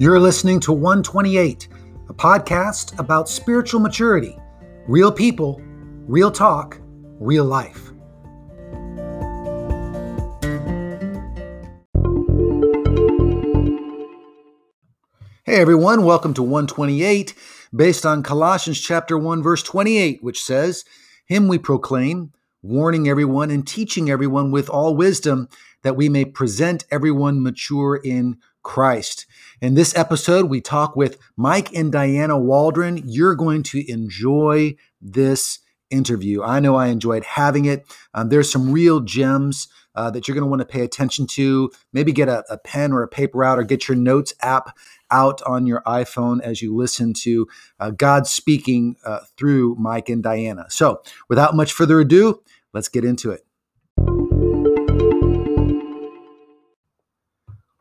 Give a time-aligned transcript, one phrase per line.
[0.00, 1.68] You're listening to 128,
[2.08, 4.34] a podcast about spiritual maturity,
[4.88, 5.60] real people,
[6.06, 6.80] real talk,
[7.18, 7.92] real life.
[15.44, 17.34] Hey everyone, welcome to 128,
[17.76, 20.86] based on Colossians chapter 1 verse 28, which says,
[21.26, 22.32] "Him we proclaim,
[22.62, 25.50] warning everyone and teaching everyone with all wisdom,
[25.82, 29.26] that we may present everyone mature in Christ."
[29.60, 33.02] In this episode, we talk with Mike and Diana Waldron.
[33.04, 35.58] You're going to enjoy this
[35.90, 36.42] interview.
[36.42, 37.84] I know I enjoyed having it.
[38.14, 41.70] Um, there's some real gems uh, that you're going to want to pay attention to.
[41.92, 44.76] Maybe get a, a, pen or a paper out or get your notes app
[45.10, 47.48] out on your iPhone as you listen to
[47.80, 50.66] uh, God speaking uh, through Mike and Diana.
[50.68, 54.29] So, without much further ado, let's get into it.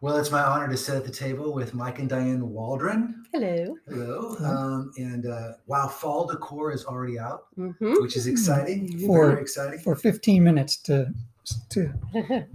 [0.02, 3.26] Well, it's my honor to sit at the table with Mike and Diane Waldron.
[3.34, 3.76] Hello.
[3.86, 4.36] Hello.
[4.40, 8.02] Um, and uh, wow, fall decor is already out, mm-hmm.
[8.02, 8.98] which is exciting.
[9.06, 9.80] For, Very exciting.
[9.80, 11.14] For 15 minutes to.
[11.72, 11.94] to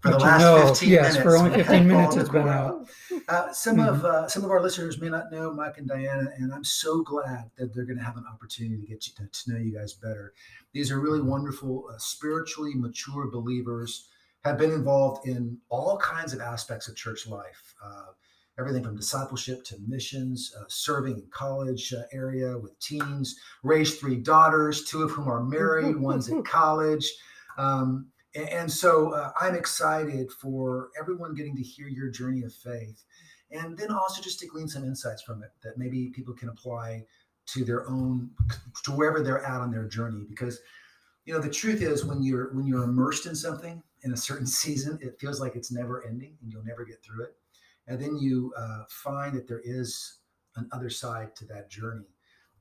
[0.00, 1.22] for the last know, 15 yes, minutes.
[1.22, 2.88] for only 15 minutes it's been out.
[3.28, 3.88] Uh, some mm-hmm.
[3.88, 7.02] of uh, some of our listeners may not know Mike and Diana, and I'm so
[7.02, 9.76] glad that they're going to have an opportunity to get you to, to, know you
[9.76, 10.32] guys better.
[10.72, 14.08] These are really wonderful, uh, spiritually mature believers
[14.46, 17.74] have been involved in all kinds of aspects of church life.
[17.84, 18.06] Uh,
[18.58, 24.16] everything from discipleship to missions, uh, serving in college uh, area with teens, raised three
[24.16, 27.06] daughters, two of whom are married, one's in college.
[27.58, 32.52] Um, and, and, so uh, I'm excited for everyone getting to hear your journey of
[32.52, 33.04] faith
[33.50, 37.04] and then also just to glean some insights from it that maybe people can apply
[37.46, 38.30] to their own,
[38.84, 40.24] to wherever they're at on their journey.
[40.28, 40.60] Because,
[41.24, 44.46] you know, the truth is when you're, when you're immersed in something, in a certain
[44.62, 47.34] season, it feels like it's never ending and you'll never get through it.
[47.88, 50.18] And then you uh, find that there is
[50.56, 52.06] an other side to that journey.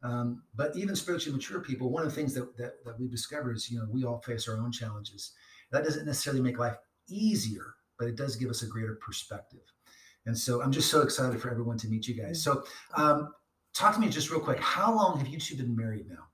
[0.04, 3.54] Um, but even spiritually mature people, one of the things that, that, that we discover
[3.54, 5.32] is, you know, we all face our own challenges.
[5.72, 6.76] That doesn't necessarily make life
[7.08, 9.62] easier, but it does give us a greater perspective.
[10.28, 12.44] And so I'm just so excited for everyone to meet you guys.
[12.44, 12.64] So
[12.96, 13.34] um,
[13.74, 14.60] talk to me just real quick.
[14.60, 16.26] How long have you two been married now?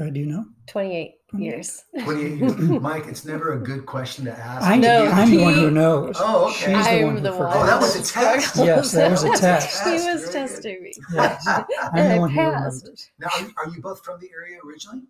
[0.00, 0.44] Uh, do you know?
[0.66, 1.84] 28 years.
[2.02, 2.58] 28 years.
[2.82, 4.66] Mike, it's never a good question to ask.
[4.66, 5.06] I know.
[5.06, 6.16] I'm the one who knows.
[6.18, 6.74] Oh, okay.
[6.74, 7.52] She's the I'm one the one.
[7.56, 8.56] Oh, that was a test.
[8.56, 9.84] yes, that was a test.
[9.84, 10.92] He was testing me.
[11.12, 11.46] Yes.
[11.46, 12.82] I'm and the I one who passed.
[12.84, 13.10] remembers.
[13.20, 15.02] Now, are, are you both from the area originally?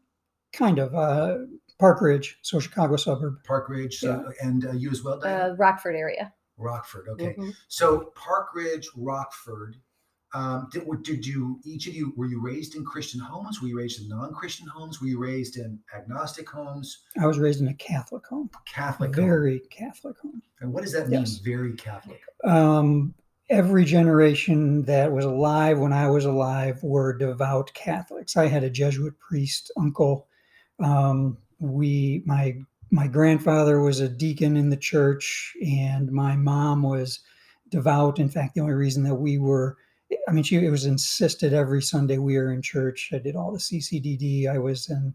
[0.53, 0.95] Kind of.
[0.95, 1.47] Uh,
[1.81, 3.43] Park Ridge, so Chicago suburb.
[3.45, 5.51] Park Ridge, uh, and uh, you as well, Diane?
[5.51, 6.33] Uh, Rockford area.
[6.57, 7.09] Rockford.
[7.09, 7.35] Okay.
[7.39, 7.53] Mhm.
[7.69, 9.77] So Park Ridge, Rockford.
[10.35, 13.63] Um, did, did you each of you were you raised in Christian homes?
[13.63, 15.01] Were you raised in non-Christian homes?
[15.01, 17.05] Were you raised in agnostic homes?
[17.21, 19.25] I was raised in a Catholic home, Catholic home?
[19.25, 20.43] very Catholic home.
[20.61, 21.21] And what does that mean?
[21.21, 21.37] Yes.
[21.37, 22.21] Very Catholic.
[22.43, 23.15] Um,
[23.49, 28.37] every generation that was alive when I was alive were devout Catholics.
[28.37, 30.27] I had a Jesuit priest uncle.
[30.81, 32.59] Um, we, my
[32.91, 37.21] my grandfather was a deacon in the church, and my mom was
[37.69, 38.19] devout.
[38.19, 39.77] In fact, the only reason that we were
[40.29, 43.11] I mean, she it was insisted every Sunday we were in church.
[43.13, 44.49] I did all the CCDD.
[44.49, 45.15] I was in,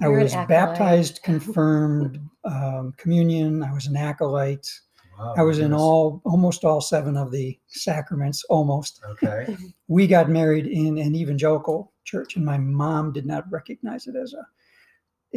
[0.00, 3.62] I You're an was baptized, confirmed, um, communion.
[3.62, 4.68] I was an acolyte.
[5.18, 8.44] Wow, I was in all, almost all seven of the sacraments.
[8.44, 9.00] Almost.
[9.12, 9.56] Okay.
[9.88, 14.34] We got married in an evangelical church, and my mom did not recognize it as
[14.34, 14.44] a,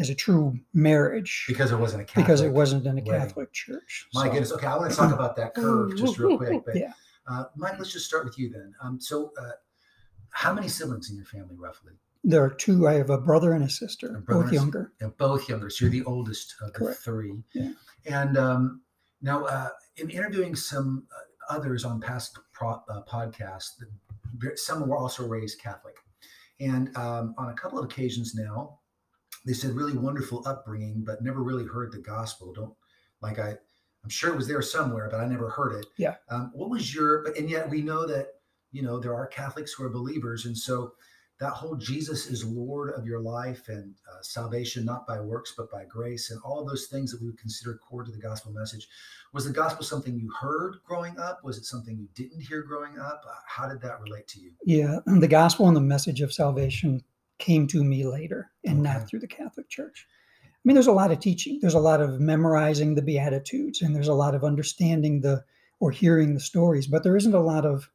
[0.02, 2.26] as a true marriage Because it wasn't a Catholic.
[2.26, 3.28] because it wasn't in a wedding.
[3.28, 4.08] Catholic church.
[4.16, 4.52] My So, goodness.
[4.54, 6.64] Okay, I want to talk about that curve just real quick.
[6.66, 6.94] But Yeah.
[7.30, 8.74] Uh, Mike, let's just start with you then.
[8.82, 9.52] Um, so, uh,
[10.32, 11.94] how many siblings in your family, roughly?
[12.24, 12.88] There are two.
[12.88, 14.92] I have a brother and a sister, A both younger.
[15.00, 15.70] And both younger.
[15.70, 17.44] So you're the oldest of the three.
[17.54, 17.72] Yeah.
[18.06, 18.82] And um,
[19.22, 23.82] now, uh, in interviewing some uh, others on past pro- uh, podcasts,
[24.56, 25.96] some were also raised Catholic.
[26.60, 28.80] And um, on a couple of occasions now,
[29.46, 32.54] they said really wonderful upbringing, but never really heard the gospel.
[32.54, 32.74] Don't
[33.22, 33.56] like I,
[34.04, 35.86] I'm sure it was there somewhere, but I never heard it.
[35.98, 36.16] Yeah.
[36.30, 37.24] Um, what was your?
[37.24, 38.28] But and yet we know that
[38.72, 40.94] you know there are Catholics who are believers, and so
[41.40, 45.72] that whole Jesus is Lord of your life and uh, salvation not by works but
[45.72, 48.52] by grace and all of those things that we would consider core to the gospel
[48.52, 48.90] message.
[49.32, 51.40] Was the gospel something you heard growing up?
[51.44, 53.22] Was it something you didn't hear growing up?
[53.26, 54.52] Uh, How did that relate to you?
[54.66, 57.02] Yeah, the gospel and the message of salvation
[57.38, 58.94] came to me later and Okay.
[58.98, 60.08] not through the Catholic Church.
[60.70, 63.96] I mean, there's a lot of teaching, there's a lot of memorizing the Beatitudes, and
[63.96, 65.44] there's a lot of understanding the
[65.80, 67.90] or hearing the stories, but there isn't a lot of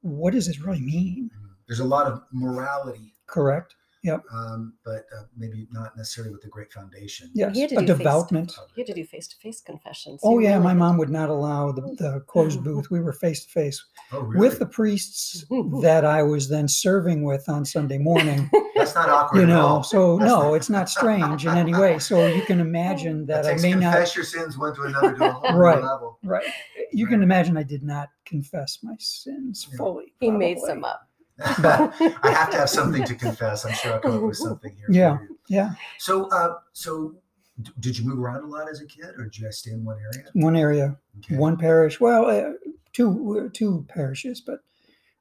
[0.00, 1.30] what does this really mean?
[1.34, 1.46] Mm-hmm.
[1.68, 3.12] There's a lot of morality.
[3.26, 3.74] Correct?
[4.06, 4.22] Yep.
[4.32, 7.28] Um, but uh, maybe not necessarily with a great foundation.
[7.34, 8.38] Yes, He had to a do face- You
[8.78, 10.20] had to do face to face confessions.
[10.22, 12.88] Oh You yeah, my mom would not allow the, the closed booth.
[12.90, 15.44] We were face to face Oh, with the priests
[15.82, 18.48] that I was then serving with on Sunday morning.
[18.76, 19.38] That's not awkward.
[19.38, 19.82] you at know, all.
[19.82, 21.98] so That's no, it's not strange in any way.
[21.98, 23.92] So you can imagine That that I takes may not.
[23.94, 25.82] confess your sins one to another to a whole Right.
[25.82, 26.18] level.
[26.22, 26.46] Right.
[26.92, 29.78] You can imagine I did not confess my sins Yeah.
[29.78, 30.12] fully.
[30.20, 31.08] He made some up.
[31.44, 33.64] I have to have something to confess.
[33.64, 34.86] I'm sure I'll come up with something here.
[34.88, 35.18] Yeah.
[35.28, 35.38] you.
[35.48, 37.14] Yeah, So, uh, so
[37.62, 39.70] d- did you move around a lot as a kid, or did you guys stay
[39.70, 40.28] in one area?
[40.32, 41.36] one area, Okay.
[41.36, 42.00] one parish.
[42.00, 42.52] Well, uh,
[42.92, 44.60] two two parishes, but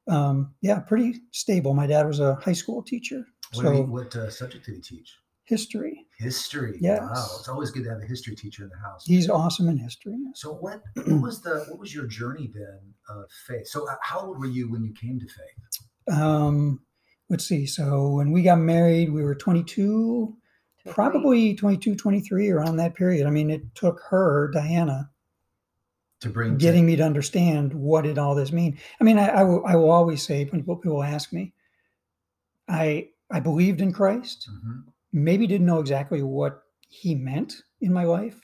[0.08, 1.74] um, yeah, pretty stable.
[1.74, 5.16] My dad was a high school teacher, What, so what uh, subject did he teach?
[5.44, 6.04] history.
[6.18, 6.78] History.
[6.82, 7.02] Yes.
[7.02, 9.06] Wow, it's always good to have a history teacher in the house.
[9.06, 10.16] He's awesome in history.
[10.34, 12.80] So, what, what was the what was your journey then
[13.10, 13.68] of faith?
[13.68, 15.80] So, uh, how old were you when you came to faith?
[16.12, 16.82] Um,
[17.30, 17.66] let's see.
[17.66, 20.36] So when we got married, we were 22,
[20.90, 23.26] probably 22, 23, around that period.
[23.28, 25.10] I mean, it took her, Diana,
[26.22, 28.78] To bring to- getting me to understand what did all this mean.
[29.02, 31.54] I mean, I, I, will, I will always say when people, people ask me,
[32.68, 34.48] I I believed in Christ.
[34.52, 34.84] Mhm.
[35.12, 38.40] Maybe didn't know exactly what he meant in my life,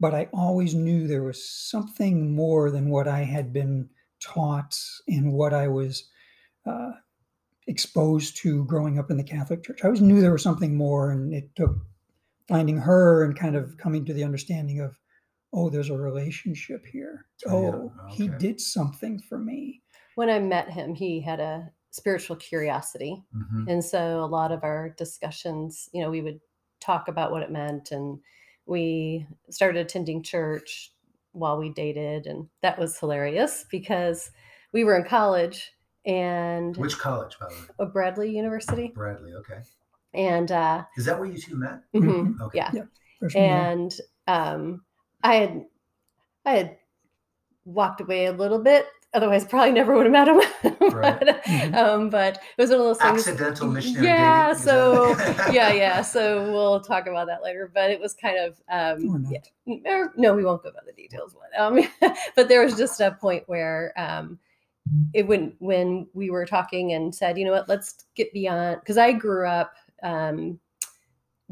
[0.00, 3.88] but I always knew there was something more than what I had been
[4.20, 4.78] taught
[5.08, 6.08] and what I was
[6.66, 6.92] uh,
[7.66, 9.80] exposed to growing up in the Catholic Church.
[9.82, 11.76] I always knew there was something more, and it took
[12.48, 14.98] finding her and kind of coming to the understanding of,
[15.52, 17.26] oh, there's a relationship here.
[17.46, 17.70] Oh, yeah.
[17.70, 19.82] Oh, he did something for me.
[20.16, 23.24] When I met him, he had a spiritual curiosity.
[23.34, 23.68] Mhm.
[23.68, 26.40] And so a lot of our discussions, you know, we would
[26.80, 28.18] talk about what it meant and
[28.66, 30.92] we started attending church
[31.32, 34.30] while we dated and that was hilarious because
[34.72, 35.72] we were in college
[36.06, 37.60] and Which college, by the way?
[37.78, 39.32] uh, Bradley University Bradley.
[39.34, 39.60] Okay.
[40.12, 41.80] and uh Is that where you two met?
[41.94, 42.58] mhm, Okay.
[42.58, 42.70] yeah
[43.18, 43.52] Freshman year.
[43.70, 43.94] and
[44.26, 44.82] um
[45.22, 45.64] I had
[46.44, 46.76] I had
[47.64, 50.40] walked away a little bit otherwise probably never would have met him
[50.92, 51.18] Right.
[51.20, 51.74] but, Mhm.
[51.74, 54.64] um but it was one of those things Accidental missionary yeah dating?
[54.64, 55.16] So
[55.52, 59.26] yeah yeah so we'll talk about that later but it was kind of um
[59.66, 61.80] yeah, er, no we won't go about the details but um
[62.36, 64.38] but there was just a point where um
[65.14, 68.98] it when when we were talking and said you know what let's get beyond because
[68.98, 70.58] i grew up um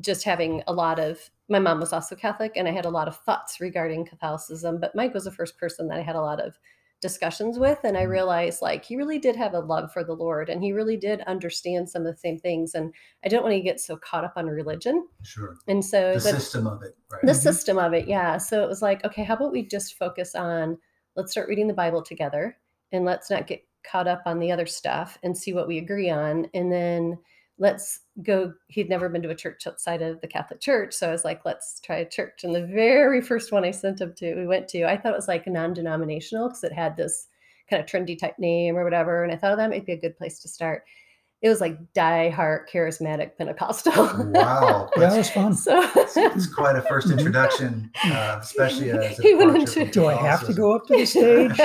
[0.00, 3.08] just having a lot of my mom was also catholic and i had a lot
[3.08, 6.40] of thoughts regarding catholicism but mike was the first person that i had a lot
[6.40, 6.58] of
[7.00, 8.10] discussions with and i Mhm.
[8.10, 11.20] realized like he really did have a love for the lord and he really did
[11.22, 12.92] understand some of the same things and
[13.24, 15.56] i don't want to get so caught up on religion Sure.
[15.68, 17.22] and so The system of it, right?
[17.22, 17.36] the Mhm.
[17.42, 20.78] system of it yeah so it was like okay how about we just focus on
[21.16, 22.56] let's start reading the bible together
[22.92, 26.10] and let's not get caught up on the other stuff and see what we agree
[26.10, 26.46] on.
[26.54, 27.18] And then
[27.58, 30.94] let's go he'd never been to a church outside of the catholic church.
[30.94, 32.44] So i was like let's try a church.
[32.44, 35.16] And the very first one i sent him to we went to i thought it
[35.16, 37.28] was like non-denominational because it had this
[37.68, 39.22] kind of trendy type name or whatever.
[39.22, 40.84] And i thought oh, that might be a good place to start
[41.42, 43.92] it was like die hard charismatic pentecostal
[44.32, 44.88] Wow.
[44.96, 45.54] Yeah, that was fun.
[45.54, 50.14] so It's quite a first introduction, uh, especially as a He went into- Do I
[50.14, 51.60] have to go up to the stage?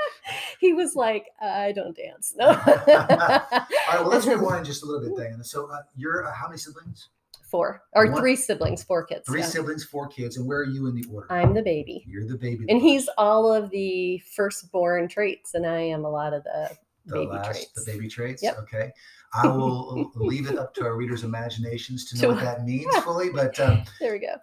[0.60, 2.34] he was like, I don't dance.
[2.36, 2.48] No.
[2.48, 5.44] All right, well, let's rewind just a little bit, Diana.
[5.44, 7.08] So, uh, you're uh, how many siblings?
[7.50, 9.26] four or One- three siblings, four kids.
[9.28, 9.46] Three yeah.
[9.46, 11.30] siblings, four kids, and where are you in the order?
[11.30, 12.02] I'm the baby.
[12.08, 12.86] You're the baby, And boy.
[12.86, 16.70] he's all of the firstborn traits, and I am a lot of the,
[17.06, 17.72] the baby last, traits.
[17.72, 18.42] the baby traits.
[18.42, 18.58] Yep.
[18.60, 18.90] Okay,
[19.34, 23.30] I will leave it up to our readers' imaginations to know what that means fully.
[23.30, 24.34] But um, There we go.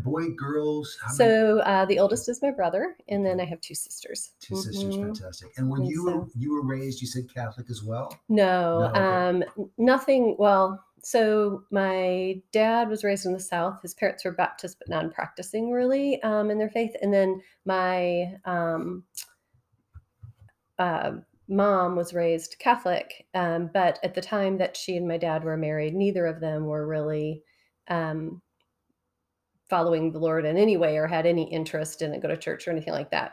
[0.00, 0.98] boy, girls?
[1.14, 4.32] So uh, the oldest is my brother, and then I have two sisters.
[4.40, 5.00] Two sisters, Mhm.
[5.06, 5.50] fantastic.
[5.56, 8.18] And when And you were you were raised, you said Catholic as well.
[8.28, 9.44] No, No, um,
[9.78, 10.36] nothing.
[10.38, 13.80] Well, so my dad was raised in the South.
[13.82, 16.94] His parents were Baptist, but non-practicing really um, in their faith.
[17.00, 19.04] And then my um,
[20.78, 21.12] uh,
[21.48, 25.56] mom was raised Catholic, um, but at the time that she and my dad were
[25.56, 27.42] married, neither of them were really
[27.88, 28.42] um,
[29.68, 32.66] following the Lord in any way or had any interest in it, go to church
[32.66, 33.32] or anything like that.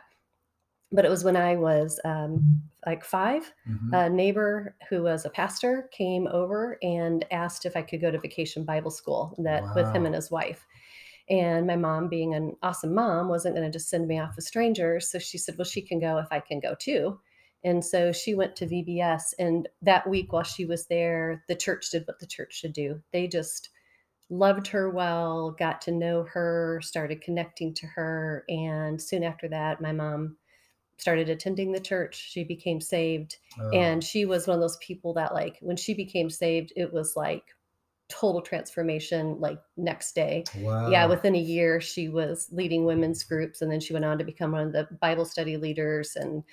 [0.92, 2.46] But it was when I was um,
[2.86, 3.94] like five Mhm.
[3.94, 8.20] a neighbor who was a pastor came over and asked if I could go to
[8.20, 10.68] vacation Bible school that with him and his wife.
[11.30, 14.46] And my mom, being an awesome mom, wasn't going to just send me off with
[14.46, 15.10] strangers.
[15.12, 17.20] So she said, Well, she can go if I can go too.
[17.66, 19.34] And so she went to VBS.
[19.40, 23.02] And that week, while she was there, the church did what the church should do.
[23.12, 23.70] They just
[24.30, 28.46] loved her well, got to know her, started connecting to her.
[28.48, 30.38] And soon after that, my mom
[30.98, 32.30] started attending the church.
[32.32, 33.38] She became saved.
[33.60, 36.94] Oh, And she was one of those people that, like, when she became saved, it
[36.94, 37.44] was like
[38.10, 40.44] total transformation, like, next day.
[40.60, 40.90] wow.
[40.90, 43.64] Yeah, within a year, she was leading women's groups.
[43.64, 46.44] And then she went on to become one of the Bible study leaders and,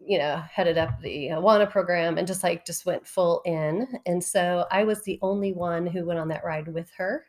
[0.00, 3.86] you know, headed up the Awana program and just like, just went full in.
[4.06, 7.24] And so I was the only one who went on that ride with her.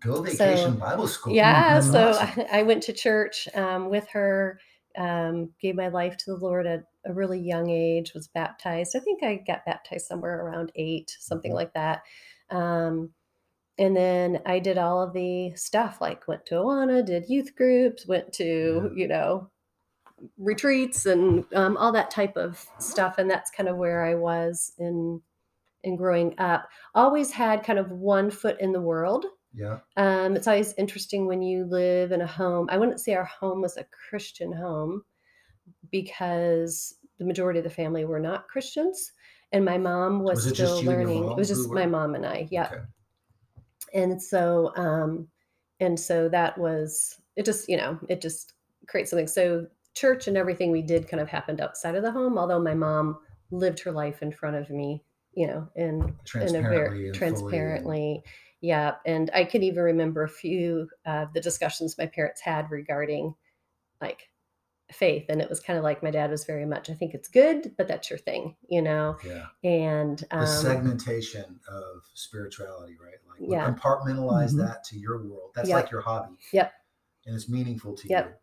[0.00, 1.34] Go so- vacation Bible school.
[1.34, 2.44] Yeah, That's so awesome.
[2.52, 4.58] I, I went to church um, with her,
[4.96, 8.96] um, gave my life to the Lord at a really young age, was baptized.
[8.96, 11.56] I think I got baptized somewhere around eight, something Mhm.
[11.56, 12.02] like that.
[12.50, 13.10] Um,
[13.76, 18.06] and then I did all of the stuff, like went to Awana, did youth groups,
[18.06, 19.02] went to, Yeah.
[19.02, 19.50] you know,
[20.38, 23.18] retreats and um, all that type of stuff.
[23.18, 25.20] And that's kind of where I was in
[25.82, 26.68] in growing up.
[26.94, 29.26] Always had kind of one foot in the world.
[29.54, 29.78] yeah.
[29.96, 32.68] Um, it's always interesting when you live in a home.
[32.70, 35.02] I wouldn't say our home was a Christian home
[35.90, 39.12] because the majority of the family were not Christians,
[39.52, 41.30] and my mom was, Was still you and your learning.
[41.30, 42.48] It was just my mom and I.
[42.50, 42.82] Yeah, Okay.
[43.94, 45.28] and so um,
[45.80, 47.44] and so that was it.
[47.44, 48.54] Just you know, it just
[48.88, 49.28] creates something.
[49.28, 52.36] So church and everything we did kind of happened outside of the home.
[52.38, 53.18] Although my mom
[53.50, 57.16] lived her life in front of me, you know, and in a Transparently very and
[57.16, 58.22] fully transparently
[58.60, 63.34] yeah and i can even remember a few of the discussions my parents had regarding
[64.00, 64.30] like
[64.90, 67.28] faith and it was kind of like my dad was very much i think it's
[67.28, 69.46] good but that's your thing you know Yeah.
[69.64, 73.16] and The um, segmentation of spirituality, right?
[73.28, 73.66] Like Yeah.
[73.70, 74.66] compartmentalize Mhm.
[74.66, 75.52] that to your world.
[75.54, 75.82] That's Yep.
[75.82, 76.36] like your hobby.
[76.52, 76.72] Yep.
[77.26, 78.26] And it's meaningful to Yep.
[78.26, 78.34] you.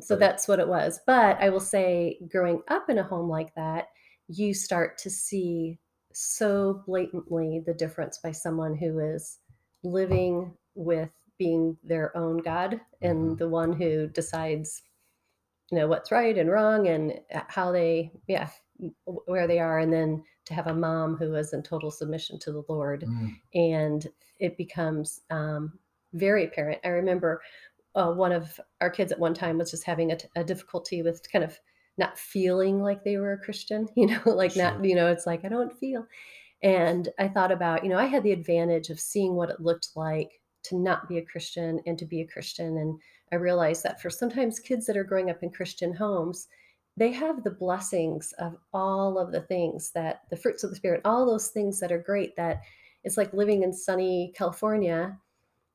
[0.00, 3.54] So that's what it was but i will say growing up in a home like
[3.54, 3.88] that
[4.28, 5.78] you start to see
[6.12, 9.38] so blatantly the difference by someone who is
[9.82, 13.38] living with being their own god and Mhm.
[13.38, 14.82] the one who decides
[15.70, 18.48] you know what's right and wrong and uh, how they yeah
[19.04, 22.52] where they are and then to have a mom who is in total submission to
[22.52, 23.36] the lord Mm.
[23.54, 24.06] and
[24.38, 25.78] it becomes um,
[26.14, 26.80] very apparent.
[26.84, 27.40] I remember
[27.94, 31.44] uh, one of our kids at one time was just having a difficulty with kind
[31.44, 31.58] of
[31.98, 34.64] not feeling like they were a Christian, you know, like Sure.
[34.64, 36.06] not, you know, it's like, I don't feel.
[36.62, 39.90] And I thought about, you know, I had the advantage of seeing what it looked
[39.96, 42.78] like to not be a Christian and to be a Christian.
[42.78, 43.00] And
[43.32, 46.46] I realized that for sometimes kids that are growing up in Christian homes,
[46.96, 51.00] they have the blessings of all of the things that the fruits of the spirit,
[51.04, 52.60] all those things that are great that
[53.02, 55.18] it's like living in sunny California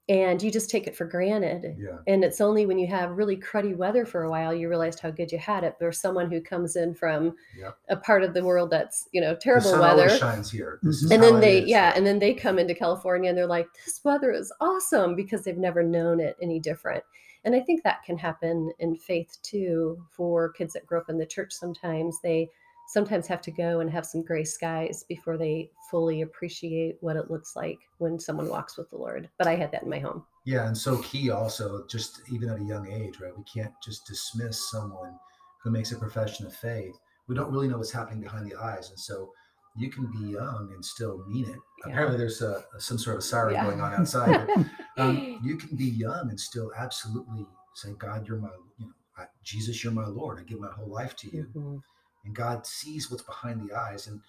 [0.09, 1.75] and you just take it for granted.
[1.77, 1.97] Yeah.
[2.07, 5.11] And it's only when you have really cruddy weather for a while you realized how
[5.11, 5.75] good you had it.
[5.79, 7.77] There's someone who comes in from Yep.
[7.89, 10.09] a part of the world that's, you know, terrible weather.
[10.09, 10.79] shines here.
[10.83, 14.31] And then they, yeah, and then they come into California and they're like, this weather
[14.31, 17.03] is awesome because they've never known it any different.
[17.43, 21.17] And I think that can happen in faith too for kids that grow up in
[21.17, 22.19] the church sometimes.
[22.21, 22.49] They
[22.87, 27.29] sometimes have to go and have some gray skies before they fully appreciate what it
[27.29, 29.29] looks like when someone walks with the Lord.
[29.37, 30.25] But I had that in my home.
[30.45, 33.37] Yeah, and so key also, just even at a young age, right?
[33.37, 35.19] We can't just dismiss someone
[35.61, 36.95] who makes a profession of faith.
[37.27, 39.33] We don't really know what's happening behind the eyes, and so
[39.75, 41.57] you can be young and still mean it.
[41.85, 41.91] Yeah.
[41.91, 43.65] Apparently, there's a, some sort of siren Yeah.
[43.65, 44.47] going on outside.
[44.47, 44.65] but,
[45.03, 49.25] um, you can be young and still absolutely say, "God, you're my, you know, I,
[49.43, 50.39] Jesus, you're my Lord.
[50.39, 51.81] I give my whole life to you." Mhm.
[52.27, 54.07] And God sees what's behind the eyes.
[54.07, 54.21] And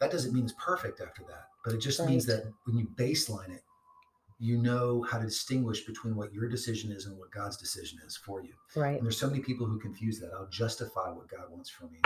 [0.00, 3.50] that doesn't mean it's perfect after that, but it just means that when you baseline
[3.54, 3.62] it,
[4.40, 8.16] you know how to distinguish between what your decision is and what God's decision is
[8.16, 8.54] for you.
[8.74, 8.96] Right.
[8.96, 10.30] And there's so many people who confuse that.
[10.36, 12.00] I'll justify what God wants for me.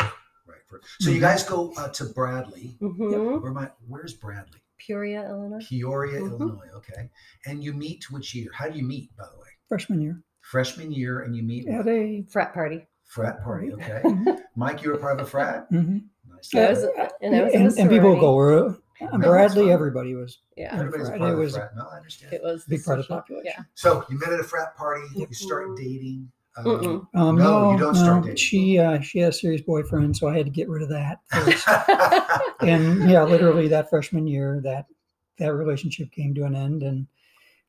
[0.47, 0.59] Right.
[0.67, 1.15] For, so Mm-hmm.
[1.15, 2.77] you guys go uh, to Bradley.
[2.81, 4.61] hmm Where my where's Bradley?
[4.79, 5.65] Peoria, Illinois.
[5.67, 6.31] Peoria, Mhm.
[6.33, 6.69] Illinois.
[6.75, 7.09] Okay.
[7.47, 8.51] And you meet which year?
[8.53, 9.49] How do you meet, by the way?
[9.69, 11.89] Freshman year Freshman year, and you meet at what?
[11.89, 12.87] a Frat party.
[13.07, 13.73] Frat party.
[13.73, 14.01] Okay.
[14.05, 14.39] Mhm.
[14.57, 15.71] Mike, you were part of a frat.
[15.73, 16.03] Mhm.
[16.29, 16.55] Nice.
[16.55, 16.85] I was-
[17.23, 18.75] and I was in a and, and people go, "We're-
[19.19, 19.73] Bradley, fine.
[19.73, 20.75] everybody was Yeah.
[20.79, 21.77] Everybody's a part It of a was- frat.
[21.77, 22.33] No, I understand.
[22.33, 23.53] It was big part of the social- population.
[23.59, 23.65] Yeah.
[23.75, 25.03] So you met at a frat party.
[25.15, 26.31] You start dating.
[26.59, 28.37] Um, Um, No, no, you don't start dating.
[28.37, 31.19] She uh, she has a serious boyfriend, so I had to get rid of that
[31.31, 31.67] first.
[31.67, 32.67] Mm-hmm.
[32.67, 34.87] and yeah, literally that freshman year, that
[35.39, 37.07] that relationship came to an end, and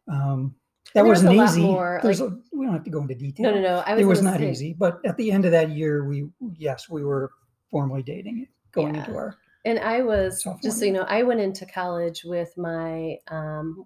[0.08, 0.56] um,
[0.94, 1.62] that there was wasn't a lot easy.
[1.62, 3.52] more, There's like- a- we don't have to go into detail.
[3.52, 3.84] No, no, no.
[3.86, 6.30] I was it was not say- easy, but at the end of that year, we
[6.58, 7.32] yes, we were
[7.70, 9.02] formally dating, going Yeah.
[9.06, 13.18] into our And I was just so you know, I went into college with my
[13.30, 13.86] um,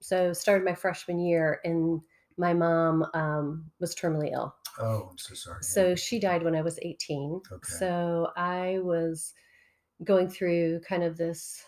[0.00, 2.00] so started my freshman year, and
[2.36, 4.54] my mom um, was terminally ill.
[4.78, 5.62] oh, I'm so sorry.
[5.62, 7.40] So she died when I was 18.
[7.50, 7.72] Okay.
[7.78, 9.32] So I was
[10.02, 11.62] going through kind of this,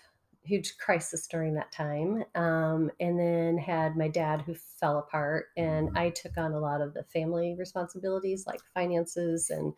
[0.47, 2.25] huge crisis during that time.
[2.35, 5.91] Um, and then had my dad who fell apart, and.
[5.97, 9.73] I took on a lot of the family responsibilities like finances and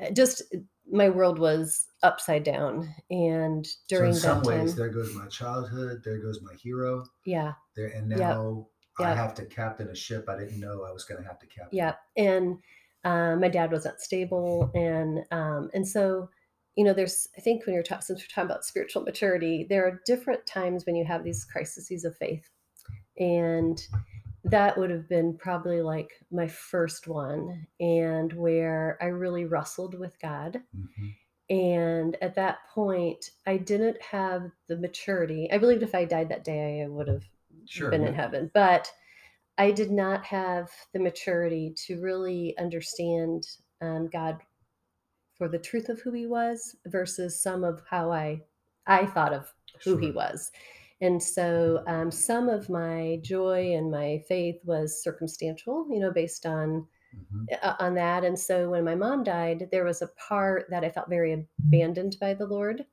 [0.00, 0.42] uh, just
[0.90, 2.92] my world was upside down.
[3.10, 6.02] And So during in some that time, ways, there goes my childhood.
[6.04, 7.04] There goes my hero.
[7.24, 8.20] yeah, There and Yep.
[8.20, 8.66] now
[8.98, 9.16] I Yep.
[9.16, 11.78] have to captain a ship I didn't know I was going to have to captain.
[11.78, 11.94] yeah.
[12.16, 12.58] And
[13.04, 16.30] uh, my dad wasn't stable, and um, and so
[16.76, 19.86] you know, there's I think when you're talking since we're talking about spiritual maturity, there
[19.86, 22.48] are different times when you have these crises of faith,
[23.18, 23.80] and
[24.44, 30.18] that would have been probably like my first one, and where I really wrestled with
[30.20, 30.62] God.
[30.74, 31.14] Mhm.
[31.50, 35.50] And at that point, I didn't have the maturity.
[35.52, 37.24] I believed if I died that day, I would have
[37.66, 37.90] Sure.
[37.90, 38.50] been in heaven.
[38.54, 38.90] But
[39.58, 43.46] I did not have the maturity to really understand
[43.82, 44.38] um, God
[45.42, 48.42] for the truth of who He was versus some of how I
[48.86, 50.52] I thought of who He was.
[51.00, 56.46] And so um, some of my joy and my faith was circumstantial, you know, based
[56.46, 57.46] on Mhm.
[57.60, 58.22] uh, on that.
[58.22, 62.18] And so when my mom died, there was a part that I felt very abandoned
[62.20, 62.86] by the Lord.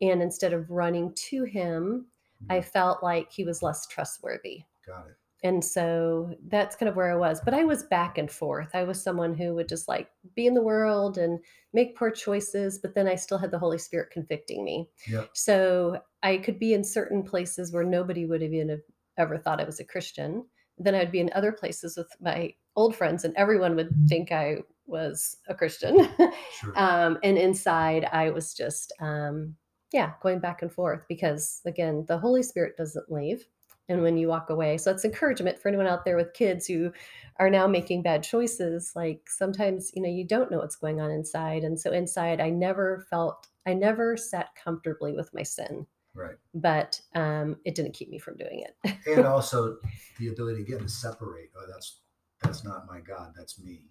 [0.00, 2.06] And instead of running to Him,
[2.48, 4.62] I felt like He was less trustworthy.
[4.86, 5.16] Got it.
[5.44, 7.40] And so that's kind of where I was.
[7.44, 8.70] But I was back and forth.
[8.74, 11.38] I was someone who would just like be in the world and
[11.72, 14.88] make poor choices, but then I still had the Holy Spirit convicting me.
[15.34, 18.80] So I could be in certain places where nobody would have even have
[19.16, 20.44] ever thought I was a Christian.
[20.76, 24.58] Then I'd be in other places with my old friends, and everyone would think I
[24.86, 26.08] was a Christian.
[26.60, 26.72] Sure.
[26.76, 29.54] um, and inside, I was just, um,
[29.92, 33.46] yeah, going back and forth because, again, the Holy Spirit doesn't leave.
[33.88, 36.92] And when you walk away, so it's encouragement for anyone out there with kids who
[37.38, 38.92] are now making bad choices.
[38.94, 41.64] Like sometimes, you know, you don't know what's going on inside.
[41.64, 45.86] And so inside, I never felt, I never sat comfortably with my sin
[46.18, 46.36] right.
[46.54, 48.96] but um, it didn't keep me from doing it.
[49.06, 49.78] And also
[50.18, 51.50] the ability again to separate.
[51.56, 52.00] Oh, that's
[52.42, 53.32] that's not my God.
[53.36, 53.84] That's me.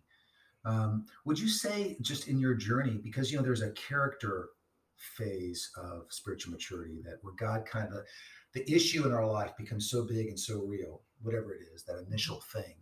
[0.66, 4.50] Um, would you say just in your journey, because you know there's a character
[4.98, 8.00] phase of spiritual maturity that where God kind of
[8.54, 12.04] the issue in our life becomes so big and so real, whatever it is, that
[12.08, 12.76] initial thing,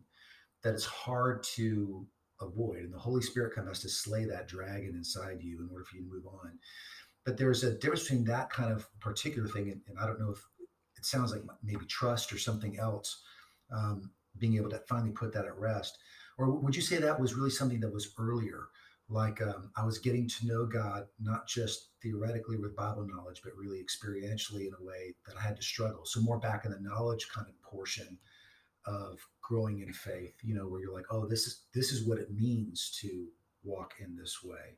[0.64, 2.06] that it's hard to
[2.42, 2.80] avoid.
[2.80, 5.84] And the Holy Spirit kind of has to slay that dragon inside you in order
[5.84, 6.58] for you to move on.
[7.26, 10.32] But there's a difference between that kind of particular thing, and, and I don't know
[10.32, 10.46] if
[10.98, 13.24] it sounds like maybe trust or something else,
[13.76, 15.98] um, being able to finally put that at rest.
[16.38, 18.68] Or would you say that was really something that was earlier?
[19.08, 23.56] Like um, I was getting to know God, not just theoretically with Bible knowledge, but
[23.56, 26.06] really experientially in a way that I had to struggle.
[26.06, 28.18] So, more back in the knowledge kind of portion
[28.88, 32.18] of growing in faith, you know, where you're like, oh, this is this is what
[32.18, 33.28] it means to
[33.64, 34.78] walk in this way.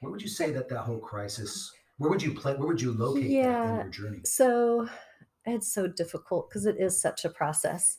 [0.00, 1.72] Where would you say that that whole crisis?
[1.96, 2.54] Where would you play?
[2.54, 3.82] Where would you locate that in Yeah.
[3.82, 4.20] your journey?
[4.24, 4.88] So
[5.44, 7.98] it's so difficult because it is such a process.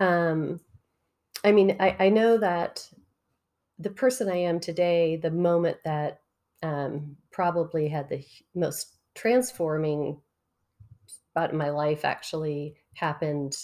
[0.00, 0.60] Um,
[1.44, 2.88] I mean, I, I know that
[3.78, 6.20] the person I am today, the moment that
[6.62, 10.20] um, probably had the most transforming
[11.06, 13.56] spot in my life actually happened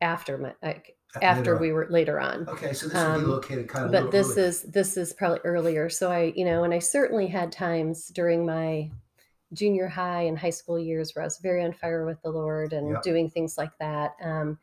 [0.00, 2.46] after my like, after we were later on.
[2.48, 3.92] Okay, so this would be Um, located kind of.
[3.92, 4.48] but this earlier.
[4.48, 8.44] is this is probably earlier so i you know and i certainly had times during
[8.44, 8.90] my
[9.54, 12.72] junior high and high school years where i was very on fire with the lord
[12.74, 13.02] and Yep.
[13.02, 14.58] doing things like that um,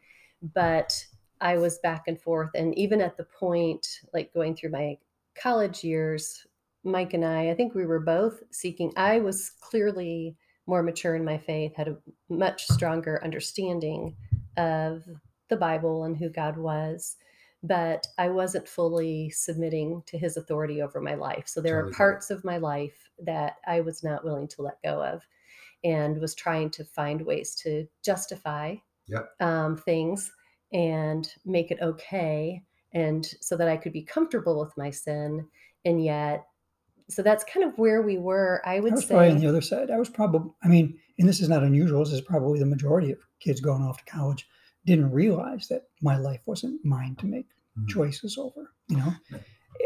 [0.53, 1.05] but
[1.43, 4.97] i was back and forth and even at the point like going through my
[5.35, 6.47] college years
[6.83, 11.25] mike and i i think we were both seeking i was clearly more mature in
[11.25, 11.97] my faith had a
[12.29, 14.15] much stronger understanding
[14.57, 15.03] of
[15.49, 17.17] the bible and who god was
[17.65, 21.47] but I wasn't fully submitting to his authority over my life.
[21.47, 24.83] So there Totally are parts of my life that I was not willing to let
[24.83, 25.25] go of
[25.83, 28.75] and was trying to find ways to justify
[29.07, 29.29] Yep.
[29.41, 30.31] um, things
[30.73, 32.63] and make it okay.
[32.93, 35.47] And so that I could be comfortable with my sin.
[35.85, 36.45] And yet,
[37.09, 38.61] so that's kind of where we were.
[38.65, 39.91] I I would was probably on the other side.
[39.91, 42.03] I was probably, I mean, and this is not unusual.
[42.03, 44.47] This is probably the majority of kids going off to college
[44.85, 47.89] didn't realize that my life wasn't mine to make Mhm.
[47.89, 49.13] choices over, you know,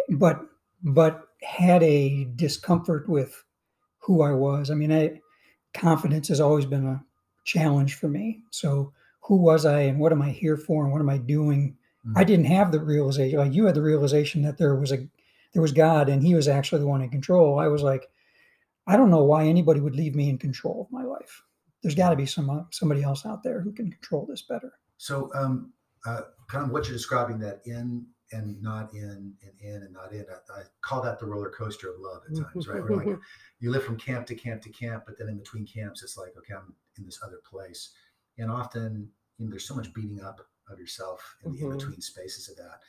[0.10, 0.41] but,
[0.84, 3.43] but had a discomfort with
[4.00, 4.69] who I was.
[4.69, 5.21] I mean, I,
[5.73, 7.06] confidence has always been a
[7.45, 8.43] challenge for me.
[8.52, 8.93] So
[9.28, 11.78] who was I and what am I here for and what am I doing?
[12.16, 12.28] I Mhm.
[12.28, 15.10] didn't have the realization, like you had the realization that there was a,
[15.54, 17.60] there was God and he was actually the one in control.
[17.60, 18.10] I was like,
[18.88, 21.44] I don't know why anybody would leave me in control of my life.
[21.84, 24.74] There's got to be some uh, somebody else out there who can control this better.
[24.98, 25.74] So, um,
[26.06, 30.13] uh, kind of what you're describing that in and not in and in and not
[30.13, 30.26] in.
[30.30, 32.82] I, I call that the roller coaster of love at times, right?
[32.84, 33.20] Where like
[33.60, 36.34] you live from camp to camp to camp, but then in between camps, it's like,
[36.38, 37.94] okay, I'm in this other place.
[38.38, 41.71] And often, you know, there's so much beating up of yourself in the Mhm.
[41.71, 42.82] in between spaces of that.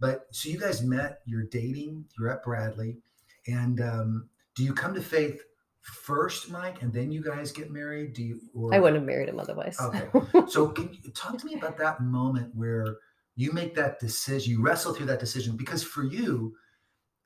[0.00, 2.98] But so you guys met, you're dating, you're at Bradley,
[3.46, 5.40] and um, do you come to faith
[5.80, 8.12] first, Mike, and then you guys get married?
[8.12, 8.40] Do you?
[8.54, 9.78] Or, I wouldn't have married him otherwise.
[9.80, 10.08] Okay.
[10.48, 12.98] So can you talk to me about that moment where
[13.36, 16.56] you make that decision, you wrestle through that decision, because for you,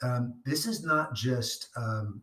[0.02, 2.22] um, this is not just um,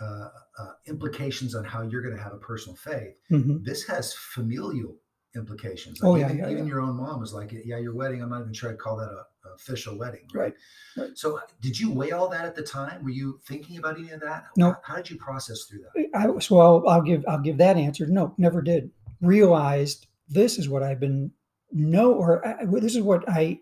[0.00, 3.20] uh, uh, implications on how you're going to have a personal faith.
[3.30, 3.64] Mhm.
[3.64, 4.96] This has familial
[5.34, 6.00] implications.
[6.02, 6.70] Oh, yeah, even, yeah, even yeah.
[6.70, 8.22] your own mom was like, "Yeah, your wedding.
[8.22, 10.54] I'm not even sure I'd call that a, a official wedding." Right,
[10.96, 11.10] right.
[11.14, 13.02] So, did you weigh all that at the time?
[13.02, 14.46] Were you thinking about any of that?
[14.56, 14.70] No.
[14.70, 16.08] How, how did you process through that?
[16.14, 18.06] I, so I'll, I'll give I'll give that answer.
[18.06, 18.90] No, never did.
[19.20, 21.30] Realized this is what I've been
[21.72, 23.60] know or I- this is what I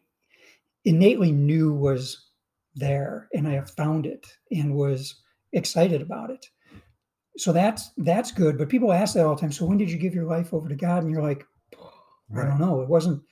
[0.84, 2.26] innately knew was
[2.74, 5.22] there, and I have found it and was
[5.56, 6.46] excited about it.
[7.38, 8.56] So that's that's good.
[8.58, 9.52] But people ask that all the time.
[9.52, 11.02] So when did you give your life over to God?
[11.02, 11.44] And you're like,
[12.36, 12.80] I don't know.
[12.82, 13.22] It wasn't.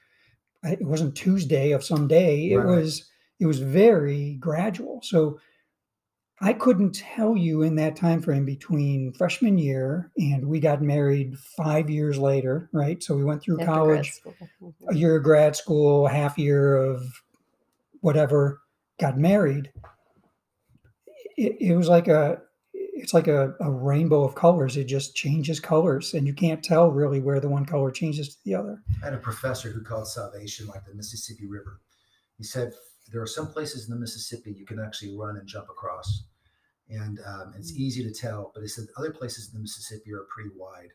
[0.62, 2.50] It wasn't Tuesday of some day.
[2.50, 2.76] It Right, right.
[2.80, 3.08] was.
[3.40, 5.00] It was very gradual.
[5.02, 5.38] So
[6.40, 11.36] I couldn't tell you in that time frame between freshman year and we got married
[11.56, 13.02] five years later, right?
[13.02, 14.20] So we went through After college.
[14.62, 14.72] Mhm.
[14.88, 17.02] a year of grad school, half year of
[18.00, 18.60] whatever,
[19.00, 19.70] got married.
[21.36, 22.40] It, it was like a
[22.72, 24.76] it's like a, a rainbow of colors.
[24.76, 28.44] It just changes colors and you can't tell really where the one color changes to
[28.44, 28.82] the other.
[29.02, 31.80] I had a professor who called salvation like the Mississippi River.
[32.38, 32.72] He said
[33.12, 36.24] there are some places in the Mississippi you can actually run and jump across,
[36.88, 38.50] and um, it's easy to tell.
[38.54, 40.90] But he said other places in the Mississippi are pretty wide,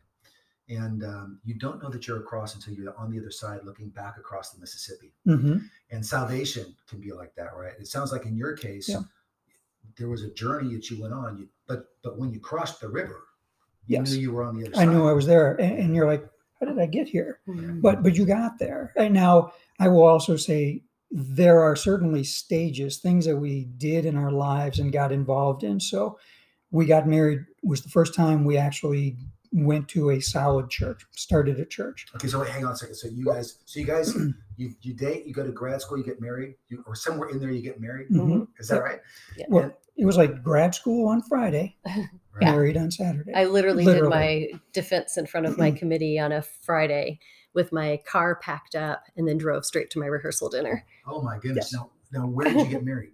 [0.67, 3.89] and um, you don't know that you're across until you're on the other side, looking
[3.89, 5.13] back across the Mississippi.
[5.25, 5.58] hmm
[5.91, 7.73] And salvation can be like that, right?
[7.80, 9.02] It sounds like in your case, Yeah.
[9.97, 12.89] There was a journey that you went on, you, but but when you crossed the
[12.89, 13.23] river,
[13.88, 14.12] you Yes.
[14.12, 14.88] knew you were on the other side.
[14.88, 15.56] I knew I was there.
[15.56, 16.23] And, and you're like,
[16.60, 17.39] how did I get here?
[17.47, 17.82] Mhm.
[17.82, 22.97] but but you got there and now i will also say there are certainly stages
[22.97, 26.19] things that we did in our lives and got involved in so
[26.71, 29.15] we got married was the first time we actually
[29.51, 32.95] went to a solid church started a church Okay, so wait, hang on a second.
[32.95, 34.13] So you guys, so you guys,
[34.57, 37.39] you you date, you go to grad school, you get married, you, or somewhere in
[37.39, 38.09] there you get married.
[38.09, 38.47] Mhm.
[38.59, 38.99] Is that right?
[39.49, 42.05] well And- it was like grad school on friday right.
[42.41, 44.09] married on saturday I literally, Literally.
[44.49, 47.19] did my defense in front of my committee on a Friday
[47.53, 50.85] with my car packed up and then drove straight to my rehearsal dinner.
[51.07, 51.71] Oh my goodness.
[51.73, 51.73] Yes.
[51.73, 53.12] Now, now, where did you get married?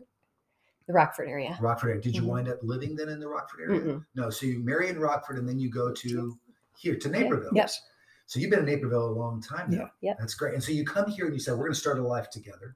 [0.88, 1.58] The Rockford area.
[1.60, 2.02] Rockford area.
[2.02, 2.28] Did you Mhm.
[2.28, 3.82] wind up living then in the Rockford area?
[3.82, 4.06] Mm-mm.
[4.16, 4.30] No.
[4.30, 6.38] So you marry in Rockford, and then you go to
[6.78, 7.52] here to Naperville.
[7.54, 7.82] Yes.
[8.28, 9.78] So you've been in Naperville a long time now.
[9.78, 9.88] Yeah.
[10.02, 10.18] Yep.
[10.20, 10.54] That's great.
[10.54, 12.76] And so you come here and you said we're going to start a life together,